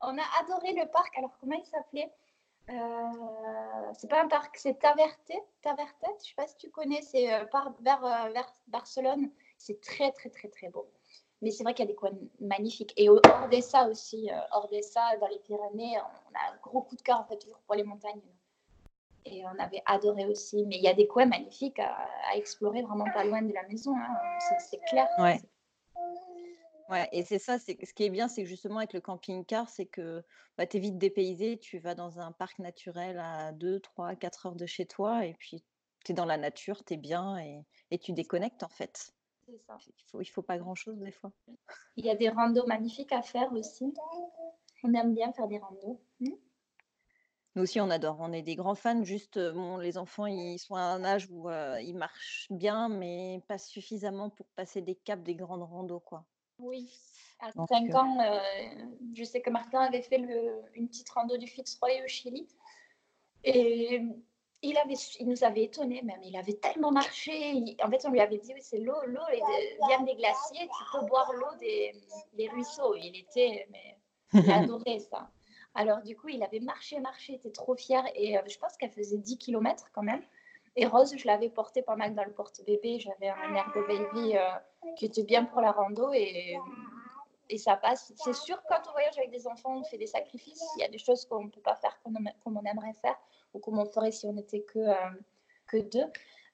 [0.00, 1.16] On a adoré le parc.
[1.18, 2.12] Alors, comment il s'appelait?
[2.12, 2.31] euh,
[2.68, 5.32] C'est pas un parc, c'est Taverte.
[5.60, 8.00] Taverte, je sais pas si tu connais, c'est par, vers,
[8.32, 9.30] vers Barcelone.
[9.58, 10.88] C'est très, très, très, très beau.
[11.42, 12.94] Mais c'est vrai qu'il y a des coins magnifiques.
[12.96, 16.56] Et hors de ça aussi, euh, hors de ça, dans les Pyrénées, on a un
[16.62, 18.20] gros coup de cœur en fait toujours pour les montagnes.
[19.24, 20.64] Et on avait adoré aussi.
[20.66, 23.94] Mais il y a des coins magnifiques à, explorer vraiment pas loin de la maison.
[23.96, 24.38] Hein.
[24.60, 25.08] C'est clair.
[26.92, 29.66] Ouais, et c'est ça, c'est ce qui est bien, c'est que justement avec le camping-car,
[29.70, 30.22] c'est que
[30.58, 34.44] bah, tu es vite dépaysé, tu vas dans un parc naturel à 2, 3, 4
[34.44, 35.64] heures de chez toi, et puis
[36.04, 39.14] tu es dans la nature, tu es bien, et, et tu déconnectes en fait.
[39.48, 39.58] Il
[40.04, 41.32] faut, il faut pas grand-chose des fois.
[41.96, 43.90] Il y a des randos magnifiques à faire aussi.
[44.84, 45.98] On aime bien faire des randos.
[46.20, 46.34] Hmm?
[47.54, 48.18] Nous aussi, on adore.
[48.20, 49.02] On est des grands fans.
[49.02, 52.90] Juste, euh, bon, les enfants, ils sont à un âge où euh, ils marchent bien,
[52.90, 56.26] mais pas suffisamment pour passer des caps des grandes randos, quoi.
[56.62, 56.90] Oui.
[57.40, 58.18] À 5 euh ans,
[59.14, 62.46] je sais que Martin avait fait le, une petite rando du Fitzroy au Chili.
[63.42, 64.00] Et
[64.62, 66.22] il, avait, il nous avait étonnés même.
[66.22, 67.76] Il avait tellement marché.
[67.82, 69.20] en fait, on lui avait dit oui, c'est l'eau, l'eau
[69.88, 70.68] vient des glaciers.
[70.68, 71.92] Tu peux boire l'eau des,
[72.34, 72.94] des, ruisseaux.
[72.94, 73.98] Il était, mais
[74.34, 75.28] il adorait ça.
[75.74, 78.04] Alors, du coup, il avait marché, marché, il était trop fier.
[78.14, 80.22] Et euh, je pense qu'elle faisait 10 km quand même.
[80.76, 82.98] Et Rose, je l'avais portée pas mal dans le porte-bébé.
[82.98, 86.12] J'avais un air de baby euh, qui était bien pour la rando.
[86.12, 86.56] Et,
[87.50, 88.12] et ça passe.
[88.16, 90.64] C'est sûr, quand on voyage avec des enfants, on fait des sacrifices.
[90.76, 93.18] Il y a des choses qu'on ne peut pas faire comme on aimerait faire
[93.52, 95.10] ou comme on ferait si on n'était que, euh,
[95.66, 96.06] que deux.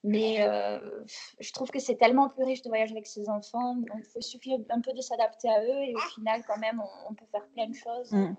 [0.04, 1.04] Mais euh,
[1.40, 3.76] je trouve que c'est tellement plus riche de voyager avec ses enfants.
[4.14, 7.26] Il suffit un peu de s'adapter à eux et au final, quand même, on, peut
[7.32, 8.12] faire plein de choses.
[8.12, 8.36] Mm.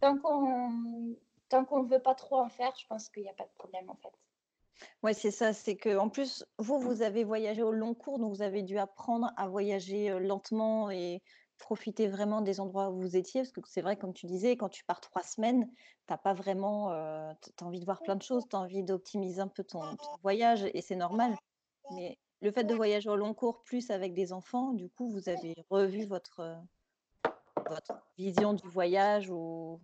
[0.00, 1.16] Tant qu'on
[1.48, 3.54] tant qu'on ne veut pas trop en faire, je pense qu'il n'y a pas de
[3.56, 4.12] problème en fait.
[5.02, 5.52] Oui, c'est ça.
[5.52, 8.78] C'est que en plus, vous, vous avez voyagé au long cours, donc vous avez dû
[8.78, 11.22] apprendre à voyager lentement et
[11.58, 14.68] profiter vraiment des endroits où vous étiez, parce que c'est vrai, comme tu disais, quand
[14.68, 15.68] tu pars trois semaines,
[16.06, 16.90] tu pas vraiment,
[17.42, 19.82] tu as envie de voir plein de choses, tu as envie d'optimiser un peu ton,
[20.22, 21.36] voyage, et c'est normal.
[21.94, 25.28] Mais le fait de voyager au long cours, plus avec des enfants, du coup, vous
[25.28, 26.56] avez revu votre,
[27.68, 29.80] votre vision du voyage, ou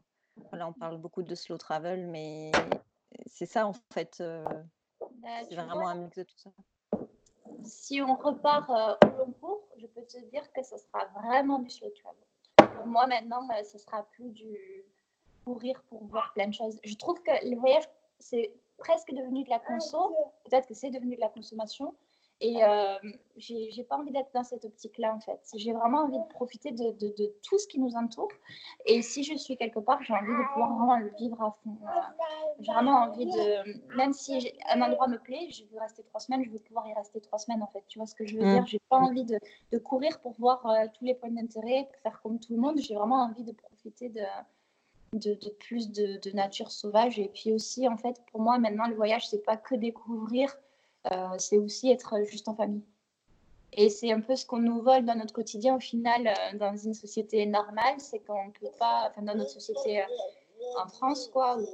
[0.51, 2.53] voilà, on parle beaucoup de slow travel, mais
[3.27, 4.23] c'est ça, en fait,
[5.25, 6.51] bah, c'est vraiment un mix de tout ça
[7.65, 11.59] si on repart euh, au long cours, je peux te dire que ce sera vraiment
[11.59, 12.75] du slow travel.
[12.77, 14.85] Pour moi, maintenant, euh, ce sera plus du
[15.45, 16.79] courir pour voir plein de choses.
[16.85, 17.85] Je trouve que le voyage,
[18.19, 20.17] c'est presque devenu de la conso.
[20.45, 21.95] Peut-être que c'est devenu de la consommation.
[22.41, 22.99] Et euh,
[23.37, 25.41] j'ai pas envie d'être dans cette optique-là, en fait.
[25.55, 28.31] J'ai vraiment envie de profiter de, de, tout ce qui nous entoure.
[28.87, 31.77] Et si je suis quelque part, j'ai envie de pouvoir vraiment le vivre à fond.
[32.61, 33.97] J'ai vraiment envie de.
[33.97, 36.95] Même si un endroit me plaît, je veux rester trois semaines, je veux pouvoir y
[36.95, 37.85] rester trois semaines, en fait.
[37.89, 38.55] Tu vois ce que je veux mmh.
[38.55, 38.67] dire?
[38.67, 39.39] J'ai pas envie de,
[39.73, 42.79] de, courir pour voir euh, tous les points d'intérêt, faire comme tout le monde.
[42.79, 44.23] J'ai vraiment envie de profiter de.
[45.13, 47.21] De, de, plus de, de, nature sauvage.
[47.21, 50.53] Et puis aussi, en fait, pour moi, maintenant, le voyage, c'est pas que découvrir
[51.13, 52.85] euh, c'est aussi être juste en famille.
[53.73, 56.77] Et c'est un peu ce qu'on nous vole dans notre quotidien au final, euh, dans
[56.77, 60.07] une société normale, c'est qu'on ne peut pas, enfin dans notre société euh,
[60.83, 61.67] en France, quoi, ou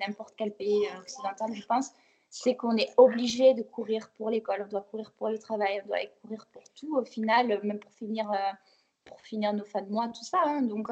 [0.00, 1.90] n'importe quel pays occidental, je pense,
[2.30, 5.88] c'est qu'on est obligé de courir pour l'école, on doit courir pour le travail, on
[5.88, 8.30] doit courir pour tout, au final, même pour finir,
[9.04, 10.38] pour finir nos fins de mois, tout ça.
[10.44, 10.62] Hein.
[10.62, 10.88] Donc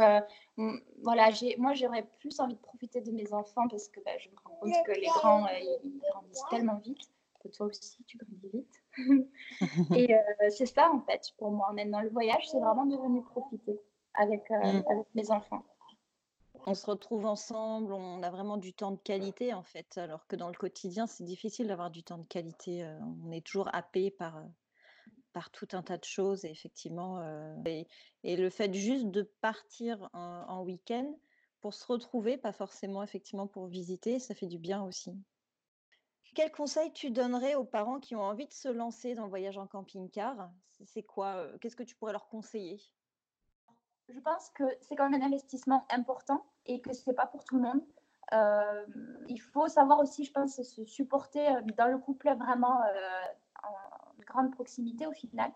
[1.03, 4.37] voilà, moi j'aurais plus envie de profiter de mes enfants parce que bah, je me
[4.45, 7.09] rends compte que les grands, ils grandissent tellement vite
[7.47, 8.83] toi aussi, tu grandis vite.
[9.97, 11.73] et euh, c'est ça, en fait, pour moi.
[11.73, 13.79] Maintenant, le voyage, c'est vraiment de venir profiter
[14.15, 14.85] avec, euh, mm.
[14.91, 15.65] avec mes enfants.
[16.67, 20.35] On se retrouve ensemble, on a vraiment du temps de qualité, en fait, alors que
[20.35, 22.83] dans le quotidien, c'est difficile d'avoir du temps de qualité.
[22.83, 24.43] Euh, on est toujours happé par,
[25.33, 27.23] par tout un tas de choses, et effectivement.
[27.67, 27.87] Et,
[28.25, 31.15] et, le fait juste de partir en, en week-end
[31.61, 35.13] pour se retrouver, pas forcément effectivement pour visiter, ça fait du bien aussi.
[36.37, 39.57] Quel conseil tu donnerais aux parents qui ont envie de se lancer dans le voyage
[39.57, 40.51] en camping-car?
[40.85, 42.79] C'est quoi Qu'est-ce que tu pourrais leur conseiller?
[44.11, 47.43] Je pense que c'est quand même un investissement important et que ce n'est pas pour
[47.43, 47.81] tout le monde.
[49.29, 52.83] il faut savoir aussi, je pense, se supporter dans le couple vraiment
[53.63, 55.51] en grande proximité au final.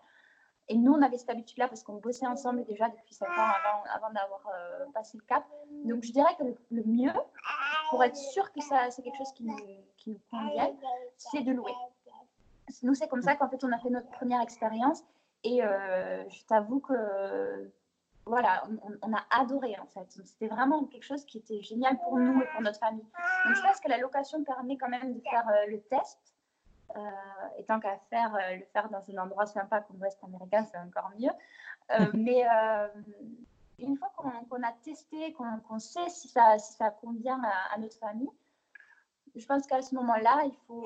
[0.67, 3.53] Et nous, on avait cette habitude-là parce qu'on bossait ensemble déjà depuis 5 ans
[3.93, 4.47] avant d'avoir
[4.95, 5.45] passé le cap.
[5.85, 7.13] Donc, je dirais que le mieux,
[7.91, 9.55] pour être sûr que ça, c'est quelque chose qui nous,
[9.97, 10.71] qui nous convient,
[11.17, 11.73] c'est de louer.
[12.83, 15.03] Nous, c'est comme ça qu'en fait, on a fait notre première expérience.
[15.43, 17.71] Et euh, je t'avoue que
[18.25, 18.63] voilà,
[19.01, 20.07] on, a adoré en fait.
[20.23, 23.05] C'était vraiment quelque chose qui était génial pour nous et pour notre famille.
[23.45, 26.19] Donc je pense que la location permet quand même de faire euh, le test.
[26.95, 26.99] Euh,
[27.57, 31.11] et tant qu'à faire, le faire dans un endroit sympa comme l'Ouest américain, c'est encore
[31.17, 31.31] mieux.
[32.13, 32.45] mais
[33.81, 36.57] une fois qu'on a testé, qu'on sait si ça,
[37.01, 37.41] convient
[37.73, 38.29] à, notre famille,
[39.35, 40.85] je pense qu'à ce moment-là, il faut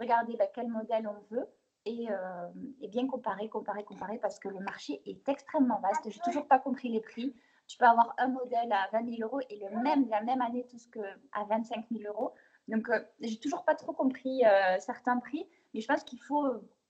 [0.00, 1.46] regarder bah, quel modèle on veut
[1.86, 2.48] euh,
[2.80, 6.08] et, bien comparer, comparer, comparer, parce que le marché est extrêmement vaste.
[6.08, 7.34] Je n'ai toujours pas compris les prix.
[7.66, 10.66] Tu peux avoir un modèle à 20 000 euros et le même, la même année,
[10.66, 11.00] tout ce que
[11.32, 12.32] à 25 000 euros.
[12.68, 16.46] Donc, euh, j'ai toujours pas trop compris euh, certains prix, mais je pense qu'il faut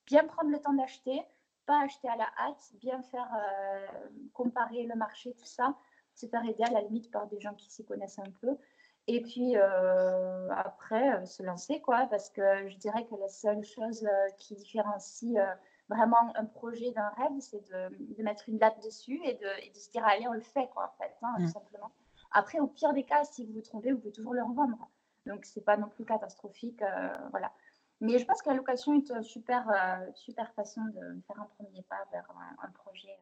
[0.06, 1.22] bien prendre le temps d'acheter,
[1.66, 3.86] pas acheter à la hâte, bien faire euh,
[4.32, 5.74] comparer le marché, tout ça,
[6.14, 8.56] se faire aider à la limite par des gens qui s'y connaissent un peu.
[9.06, 13.62] Et puis euh, après, euh, se lancer, quoi, parce que je dirais que la seule
[13.62, 14.06] chose
[14.38, 15.38] qui différencie
[15.90, 19.90] vraiment un projet d'un rêve, c'est de, mettre une date dessus et de, de, se
[19.90, 21.48] dire, allez, on le fait, quoi, en fait, hein, tout mmh.
[21.48, 21.90] simplement.
[22.30, 24.90] Après, au pire des cas, si vous vous trompez, vous pouvez toujours le revendre.
[25.26, 26.82] Donc, c'est pas non plus catastrophique.
[27.30, 27.52] voilà.
[28.04, 31.48] Mais je pense que la location est une super, euh, super façon de faire un
[31.56, 32.28] premier pas vers
[32.62, 33.18] un, projet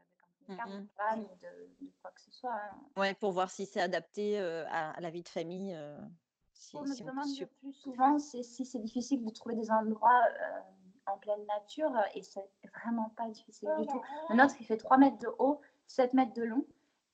[0.49, 2.55] avec un mmh plan ou de, quoi que ce soit.
[2.55, 2.77] Hein.
[2.97, 5.73] Ouais, pour voir si c'est adapté euh, à, la vie de famille.
[5.75, 5.97] Euh,
[6.53, 10.23] si, on me demande le plus souvent si c'est difficile de trouver des endroits
[11.07, 12.49] en pleine nature et c'est
[12.81, 14.03] vraiment pas difficile du tout.
[14.31, 16.65] Le nôtre, il fait 3 mètres de haut, 7 mètres de long.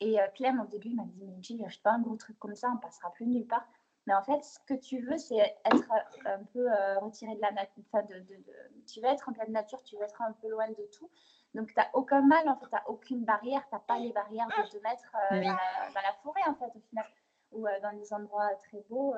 [0.01, 2.71] Et Clem, au début, m'a dit Mais Gilles, achète pas un gros truc comme ça,
[2.75, 3.67] on passera plus nulle part.
[4.09, 7.43] Mais en fait, ce que tu veux, c'est être euh, un peu euh, retiré de
[7.43, 7.83] la nature.
[7.93, 8.43] De, de,
[8.87, 11.11] tu veux être en pleine nature, tu veux être un peu loin de tout.
[11.53, 14.15] Donc, tu n'as aucun mal, en fait, tu n'as aucune barrière, tu n'as pas les
[14.15, 17.05] barrières de te mettre euh, dans, la, forêt, en fait, au final,
[17.53, 19.15] ou dans des endroits très beaux.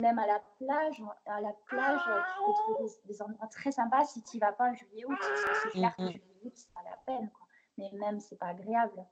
[0.00, 4.22] même à la plage, à la plage, tu peux trouver des, endroits très sympas si
[4.22, 5.18] tu n'y vas pas en juillet-août.
[5.62, 7.46] C'est clair que juillet-août, c'est pas la peine, quoi.
[7.78, 9.06] Mais même, c'est pas agréable.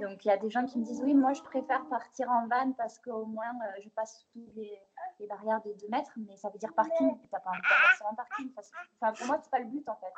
[0.00, 2.46] Donc il y a des gens qui me disent oui, moi je préfère partir en
[2.48, 4.78] van parce qu'au moins euh, je passe toutes les,
[5.18, 7.18] les, barrières de 2 mètres, mais ça veut dire parking.
[7.20, 8.52] Tu n'as pas envie de un parking.
[9.00, 10.12] Enfin, pour moi, c'est pas le but en fait.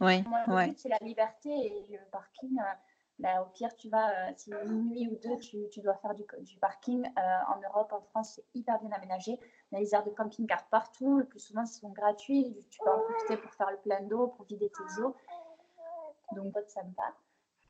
[0.00, 2.58] Oui, moi, le but c'est la liberté et le parking.
[2.58, 2.74] Euh,
[3.18, 6.14] bah, au pire, tu vas, euh, si une nuit ou deux, tu, tu dois faire
[6.14, 7.04] du, du parking.
[7.16, 9.32] en Europe, en France, c'est hyper bien aménagé.
[9.32, 11.18] Il y a les aires de camping-car partout.
[11.18, 12.56] Le plus souvent, ils sont gratuits.
[12.70, 15.16] Tu peux en profiter pour faire le plein d'eau, pour vider tes eaux.
[16.36, 17.12] Donc, ça me va.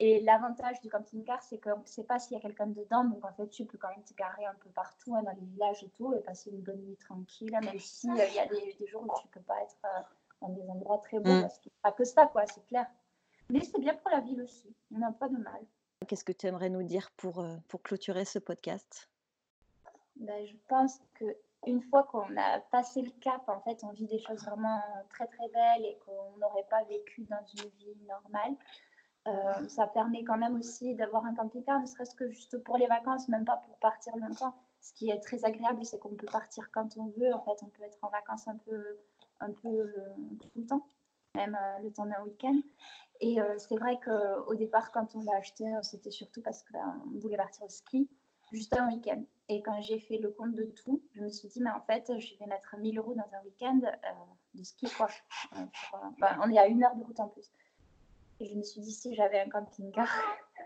[0.01, 3.05] Et l'avantage du camping-car, c'est qu'on ne sait pas s'il y a quelqu'un dedans.
[3.05, 5.45] Donc, en fait, tu peux quand même te garer un peu partout, hein, dans les
[5.45, 8.47] villages et tout, et passer une bonne nuit tranquille, hein, même s'il euh, y a
[8.47, 10.01] des, jours où tu ne peux pas être euh,
[10.43, 11.43] dans des endroits très beaux, mm.
[11.43, 12.87] parce qu'il n'y a pas que ça, quoi, c'est clair.
[13.51, 14.73] Mais c'est bien pour la ville aussi.
[14.93, 15.61] Il n'y a pas de mal.
[16.07, 19.09] Qu'est-ce que tu aimerais nous dire pour, euh, pour clôturer ce podcast?
[20.15, 21.25] Ben, Je pense que
[21.67, 24.81] une fois qu'on a passé le cap, en fait, on vit des choses vraiment
[25.11, 28.55] très très belles et qu'on n'aurait pas vécu dans une vie normale.
[29.29, 32.87] Euh, ça permet quand même aussi d'avoir un camping-car, ne serait-ce que juste pour les
[32.87, 34.55] vacances, même pas pour partir longtemps.
[34.81, 37.35] Ce qui est très agréable, c'est qu'on peut partir quand on veut.
[37.35, 39.95] En fait, on peut être en vacances un peu, euh,
[40.41, 40.87] tout le temps,
[41.35, 42.59] même euh, le temps d'un week-end.
[43.21, 47.37] Et c'est vrai qu'au départ, quand on l'a acheté, c'était surtout parce qu'on ben, voulait
[47.37, 48.09] partir au ski,
[48.53, 49.25] juste un week-end.
[49.49, 52.17] Et quand j'ai fait le compte de tout, je me suis dit, mais en fait,
[52.17, 53.81] je vais mettre 1000 euros dans un week-end
[54.55, 55.09] de ski, quoi.
[56.21, 57.51] Ben, on est à une heure de route en plus.
[58.41, 60.09] Et je me suis dit, si j'avais un camping-car,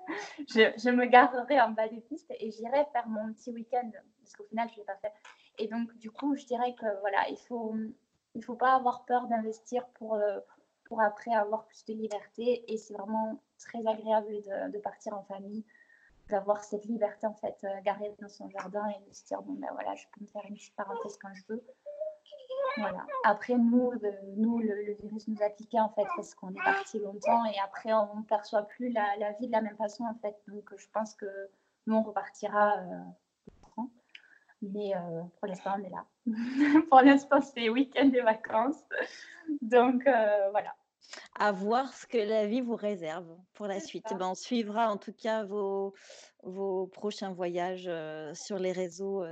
[0.48, 4.44] je, me garerais en bas des pistes et j'irais faire mon petit week-end, parce qu'au
[4.44, 5.12] final, je ne l'ai pas fait.
[5.58, 7.74] Et donc, du coup, je dirais que voilà, il faut,
[8.34, 10.40] il faut pas avoir peur d'investir pour, euh,
[10.84, 12.64] pour après avoir plus de liberté.
[12.72, 15.64] Et c'est vraiment très agréable de, de, partir en famille,
[16.28, 19.54] d'avoir cette liberté en fait, euh, garée dans son jardin et de se dire, bon
[19.54, 21.64] ben voilà, je peux me faire une petite parenthèse quand je veux.
[22.78, 23.06] Voilà.
[23.24, 26.98] Après, nous, le, nous le, virus nous a piqué en fait parce qu'on est parti
[26.98, 30.14] longtemps et après, on ne perçoit plus la, la, vie de la même façon en
[30.14, 30.36] fait.
[30.48, 31.26] Donc, je pense que
[31.86, 32.78] nous, on repartira.
[32.78, 32.98] Euh,
[34.62, 36.06] mais euh, pour l'instant, on est là.
[36.88, 38.82] pour l'instant, c'est week-end et vacances.
[39.60, 40.74] Donc, euh, voilà.
[41.38, 44.06] À voir ce que la vie vous réserve pour la suite.
[44.10, 45.94] Ben, on suivra en tout cas vos,
[46.44, 49.24] vos prochains voyages euh, sur les réseaux.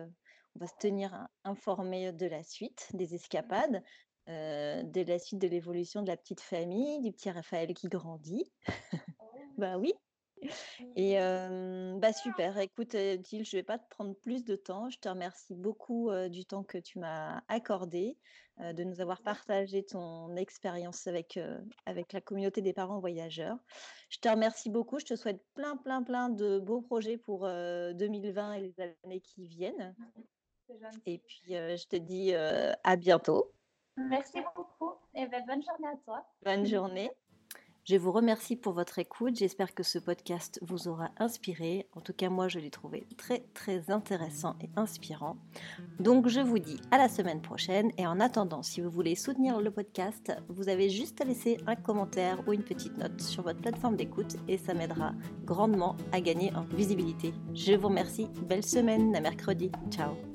[0.56, 3.82] On va se tenir informé de la suite, des escapades,
[4.26, 8.50] de la suite de l'évolution de la petite famille, du petit Raphaël qui grandit.
[9.58, 9.92] bah oui,
[10.96, 14.88] et bah super, écoute, Thiel, je ne vais pas te prendre plus de temps.
[14.90, 18.16] Je te remercie beaucoup du temps que tu m'as accordé,
[18.58, 21.38] de nous avoir partagé ton expérience avec,
[21.86, 23.58] avec la communauté des parents voyageurs.
[24.08, 24.98] Je te remercie beaucoup.
[24.98, 28.74] Je te souhaite plein, plein, plein de beaux projets pour 2020 et les
[29.04, 29.94] années qui viennent.
[31.06, 33.52] Et puis, je te dis à bientôt.
[33.96, 36.24] Merci beaucoup et ben, bonne journée à toi.
[36.44, 37.10] Bonne journée.
[37.84, 39.36] Je vous remercie pour votre écoute.
[39.36, 41.88] J'espère que ce podcast vous aura inspiré.
[41.96, 45.36] En tout cas, moi, je l'ai trouvé très, très intéressant et inspirant.
[45.98, 47.90] Donc, je vous dis à la semaine prochaine.
[47.96, 51.74] Et en attendant, si vous voulez soutenir le podcast, vous avez juste à laisser un
[51.74, 55.12] commentaire ou une petite note sur votre plateforme d'écoute et ça m'aidera
[55.44, 57.32] grandement à gagner en visibilité.
[57.54, 58.28] Je vous remercie.
[58.42, 59.72] Belle semaine à mercredi.
[59.90, 60.29] Ciao